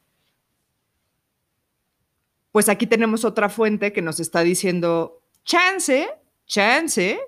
Pues 2.51 2.67
aquí 2.67 2.87
tenemos 2.87 3.23
otra 3.23 3.49
fuente 3.49 3.93
que 3.93 4.01
nos 4.01 4.19
está 4.19 4.41
diciendo, 4.41 5.21
chance, 5.43 6.09
chance, 6.47 7.19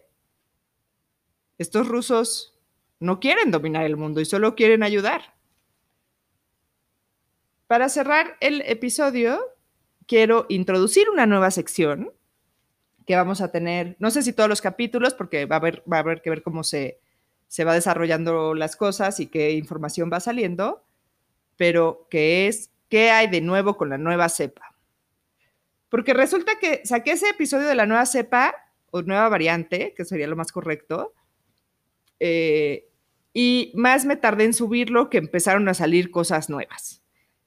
estos 1.60 1.88
rusos 1.88 2.60
no 3.00 3.20
quieren 3.20 3.52
dominar 3.52 3.86
el 3.86 3.98
mundo 3.98 4.20
y 4.20 4.26
solo 4.26 4.56
quieren 4.56 4.82
ayudar. 4.82 5.36
Para 7.68 7.88
cerrar 7.88 8.36
el 8.42 8.62
episodio, 8.62 9.40
quiero 10.08 10.46
introducir 10.50 11.10
una 11.10 11.26
nueva 11.28 11.52
sección 11.52 12.12
que 13.06 13.16
vamos 13.16 13.42
a 13.42 13.52
tener, 13.52 13.96
no 14.00 14.12
sé 14.12 14.24
si 14.24 14.34
todos 14.34 14.50
los 14.50 14.62
capítulos, 14.62 15.14
porque 15.14 15.46
va 15.46 15.58
a 15.58 15.60
haber, 15.60 15.84
va 15.92 15.98
a 15.98 16.00
haber 16.02 16.22
que 16.22 16.30
ver 16.30 16.44
cómo 16.44 16.64
se, 16.64 17.00
se 17.52 17.66
va 17.66 17.74
desarrollando 17.74 18.54
las 18.54 18.78
cosas 18.78 19.20
y 19.20 19.28
qué 19.28 19.52
información 19.52 20.10
va 20.12 20.22
saliendo, 20.22 20.86
pero 21.58 22.08
que 22.10 22.48
es 22.48 22.72
qué 22.88 23.12
hay 23.12 23.28
de 23.28 23.42
nuevo 23.42 23.76
con 23.76 23.90
la 23.90 23.98
nueva 23.98 24.30
cepa. 24.30 24.74
porque 25.90 26.14
resulta 26.14 26.58
que 26.58 26.82
saqué 26.86 27.12
ese 27.12 27.28
episodio 27.28 27.68
de 27.68 27.76
la 27.76 27.86
nueva 27.86 28.06
cepa 28.06 28.56
o 28.92 29.02
nueva 29.02 29.28
variante, 29.28 29.94
que 29.98 30.06
sería 30.06 30.28
lo 30.28 30.38
más 30.38 30.54
correcto, 30.54 31.14
eh, 32.22 32.88
y 33.34 33.74
más 33.76 34.06
me 34.06 34.16
tardé 34.16 34.46
en 34.46 34.54
subirlo 34.54 35.10
que 35.10 35.18
empezaron 35.18 35.68
a 35.68 35.74
salir 35.74 36.10
cosas 36.10 36.50
nuevas. 36.50 37.04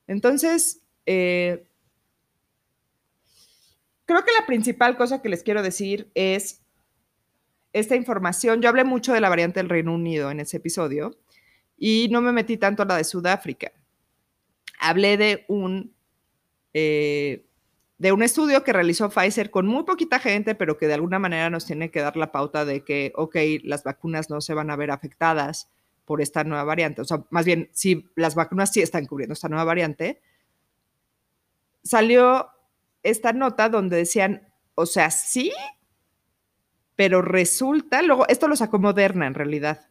Entonces, 0.06 0.82
eh, 1.06 1.66
creo 4.04 4.22
que 4.22 4.32
la 4.38 4.44
principal 4.44 4.98
cosa 4.98 5.22
que 5.22 5.30
les 5.30 5.42
quiero 5.42 5.62
decir 5.62 6.10
es 6.14 6.60
esta 7.74 7.96
información. 7.96 8.62
Yo 8.62 8.70
hablé 8.70 8.84
mucho 8.84 9.12
de 9.12 9.20
la 9.20 9.28
variante 9.28 9.60
del 9.60 9.68
Reino 9.68 9.92
Unido 9.92 10.30
en 10.30 10.40
ese 10.40 10.56
episodio 10.56 11.18
y 11.76 12.08
no 12.10 12.22
me 12.22 12.32
metí 12.32 12.56
tanto 12.56 12.84
a 12.84 12.86
la 12.86 12.96
de 12.96 13.04
Sudáfrica. 13.04 13.72
Hablé 14.78 15.16
de 15.16 15.44
un, 15.48 15.92
eh, 16.72 17.44
de 17.98 18.12
un 18.12 18.22
estudio 18.22 18.62
que 18.62 18.72
realizó 18.72 19.10
Pfizer 19.10 19.50
con 19.50 19.66
muy 19.66 19.82
poquita 19.82 20.20
gente, 20.20 20.54
pero 20.54 20.78
que 20.78 20.86
de 20.86 20.94
alguna 20.94 21.18
manera 21.18 21.50
nos 21.50 21.66
tiene 21.66 21.90
que 21.90 22.00
dar 22.00 22.16
la 22.16 22.30
pauta 22.30 22.64
de 22.64 22.84
que, 22.84 23.12
ok, 23.16 23.36
las 23.64 23.82
vacunas 23.82 24.30
no 24.30 24.40
se 24.40 24.54
van 24.54 24.70
a 24.70 24.76
ver 24.76 24.92
afectadas 24.92 25.68
por 26.04 26.22
esta 26.22 26.44
nueva 26.44 26.62
variante. 26.62 27.00
O 27.02 27.04
sea, 27.04 27.24
más 27.30 27.44
bien, 27.44 27.70
si 27.72 28.08
las 28.14 28.36
vacunas 28.36 28.72
sí 28.72 28.82
están 28.82 29.06
cubriendo 29.06 29.32
esta 29.32 29.48
nueva 29.48 29.64
variante, 29.64 30.22
salió 31.82 32.50
esta 33.02 33.32
nota 33.32 33.68
donde 33.68 33.96
decían, 33.96 34.48
o 34.76 34.86
sea, 34.86 35.10
sí, 35.10 35.52
pero 36.96 37.22
resulta, 37.22 38.02
luego, 38.02 38.26
esto 38.28 38.48
lo 38.48 38.56
sacó 38.56 38.78
Moderna 38.78 39.26
en 39.26 39.34
realidad, 39.34 39.88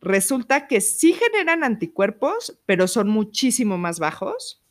resulta 0.00 0.66
que 0.66 0.80
sí 0.80 1.12
generan 1.12 1.64
anticuerpos, 1.64 2.60
pero 2.66 2.88
son 2.88 3.08
muchísimo 3.08 3.78
más 3.78 3.98
bajos 3.98 4.62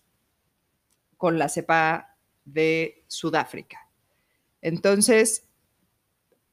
con 1.17 1.38
la 1.38 1.50
cepa 1.50 2.15
de 2.45 3.04
Sudáfrica. 3.08 3.89
Entonces, 4.62 5.48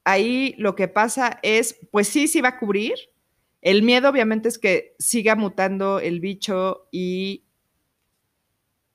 ahí 0.03 0.55
lo 0.57 0.75
que 0.75 0.87
pasa 0.87 1.39
es, 1.41 1.79
pues 1.91 2.07
sí, 2.07 2.27
sí 2.27 2.41
va 2.41 2.49
a 2.49 2.59
cubrir. 2.59 2.95
El 3.61 3.83
miedo 3.83 4.09
obviamente 4.09 4.47
es 4.47 4.59
que 4.59 4.95
siga 4.99 5.35
mutando 5.35 5.99
el 5.99 6.19
bicho 6.19 6.87
y 6.91 7.45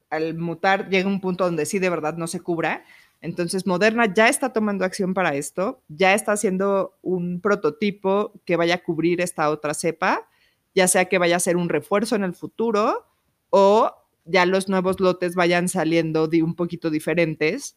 al 0.09 0.35
mutar 0.35 0.89
llega 0.89 1.09
un 1.09 1.21
punto 1.21 1.45
donde 1.45 1.67
sí 1.67 1.79
de 1.79 1.91
verdad 1.91 2.17
no 2.17 2.27
se 2.27 2.41
cubra. 2.41 2.85
Entonces, 3.23 3.69
Moderna 3.69 4.13
ya 4.13 4.29
está 4.29 4.53
tomando 4.53 4.85
acción 4.85 5.15
para 5.15 5.37
esto, 5.37 5.81
ya 5.89 6.13
está 6.13 6.33
haciendo 6.33 6.99
un 7.03 7.41
prototipo 7.41 8.33
que 8.45 8.57
vaya 8.57 8.75
a 8.75 8.83
cubrir 8.83 9.21
esta 9.21 9.49
otra 9.49 9.75
cepa, 9.75 10.29
ya 10.75 10.89
sea 10.89 11.05
que 11.05 11.19
vaya 11.19 11.37
a 11.37 11.41
ser 11.41 11.57
un 11.57 11.69
refuerzo 11.69 12.17
en 12.17 12.25
el 12.25 12.35
futuro 12.35 13.07
o 13.51 13.95
ya 14.25 14.45
los 14.45 14.69
nuevos 14.69 14.99
lotes 14.99 15.37
vayan 15.37 15.69
saliendo 15.69 16.27
de 16.27 16.43
un 16.43 16.57
poquito 16.57 16.91
diferentes 16.91 17.77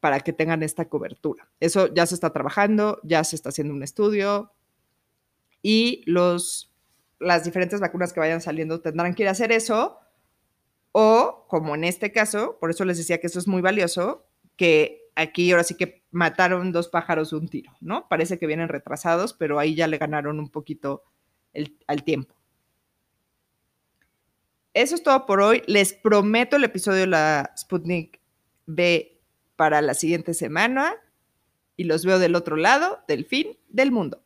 para 0.00 0.20
que 0.20 0.32
tengan 0.32 0.62
esta 0.62 0.88
cobertura. 0.88 1.50
Eso 1.60 1.92
ya 1.92 2.06
se 2.06 2.14
está 2.14 2.32
trabajando, 2.32 2.98
ya 3.02 3.22
se 3.24 3.36
está 3.36 3.50
haciendo 3.50 3.74
un 3.74 3.82
estudio 3.82 4.52
y 5.60 6.02
los, 6.06 6.72
las 7.18 7.44
diferentes 7.44 7.80
vacunas 7.80 8.14
que 8.14 8.20
vayan 8.20 8.40
saliendo 8.40 8.80
tendrán 8.80 9.14
que 9.14 9.24
ir 9.24 9.28
a 9.28 9.32
hacer 9.32 9.52
eso 9.52 9.98
o, 10.92 11.44
como 11.48 11.74
en 11.74 11.84
este 11.84 12.10
caso, 12.10 12.56
por 12.58 12.70
eso 12.70 12.86
les 12.86 12.96
decía 12.96 13.18
que 13.18 13.26
eso 13.26 13.38
es 13.38 13.46
muy 13.46 13.60
valioso, 13.60 14.27
que 14.58 15.08
aquí 15.14 15.50
ahora 15.50 15.64
sí 15.64 15.74
que 15.74 16.04
mataron 16.10 16.72
dos 16.72 16.88
pájaros 16.88 17.30
de 17.30 17.36
un 17.36 17.48
tiro, 17.48 17.72
¿no? 17.80 18.08
Parece 18.08 18.38
que 18.38 18.46
vienen 18.46 18.68
retrasados, 18.68 19.32
pero 19.32 19.58
ahí 19.58 19.74
ya 19.74 19.86
le 19.86 19.96
ganaron 19.96 20.38
un 20.38 20.50
poquito 20.50 21.04
el, 21.54 21.78
al 21.86 22.02
tiempo. 22.02 22.34
Eso 24.74 24.94
es 24.94 25.02
todo 25.02 25.24
por 25.26 25.40
hoy. 25.40 25.62
Les 25.66 25.94
prometo 25.94 26.56
el 26.56 26.64
episodio 26.64 27.00
de 27.00 27.06
la 27.06 27.54
Sputnik 27.56 28.20
B 28.66 29.20
para 29.56 29.80
la 29.80 29.94
siguiente 29.94 30.34
semana 30.34 30.94
y 31.76 31.84
los 31.84 32.04
veo 32.04 32.18
del 32.18 32.34
otro 32.34 32.56
lado 32.56 33.00
del 33.08 33.24
fin 33.24 33.56
del 33.68 33.92
mundo. 33.92 34.22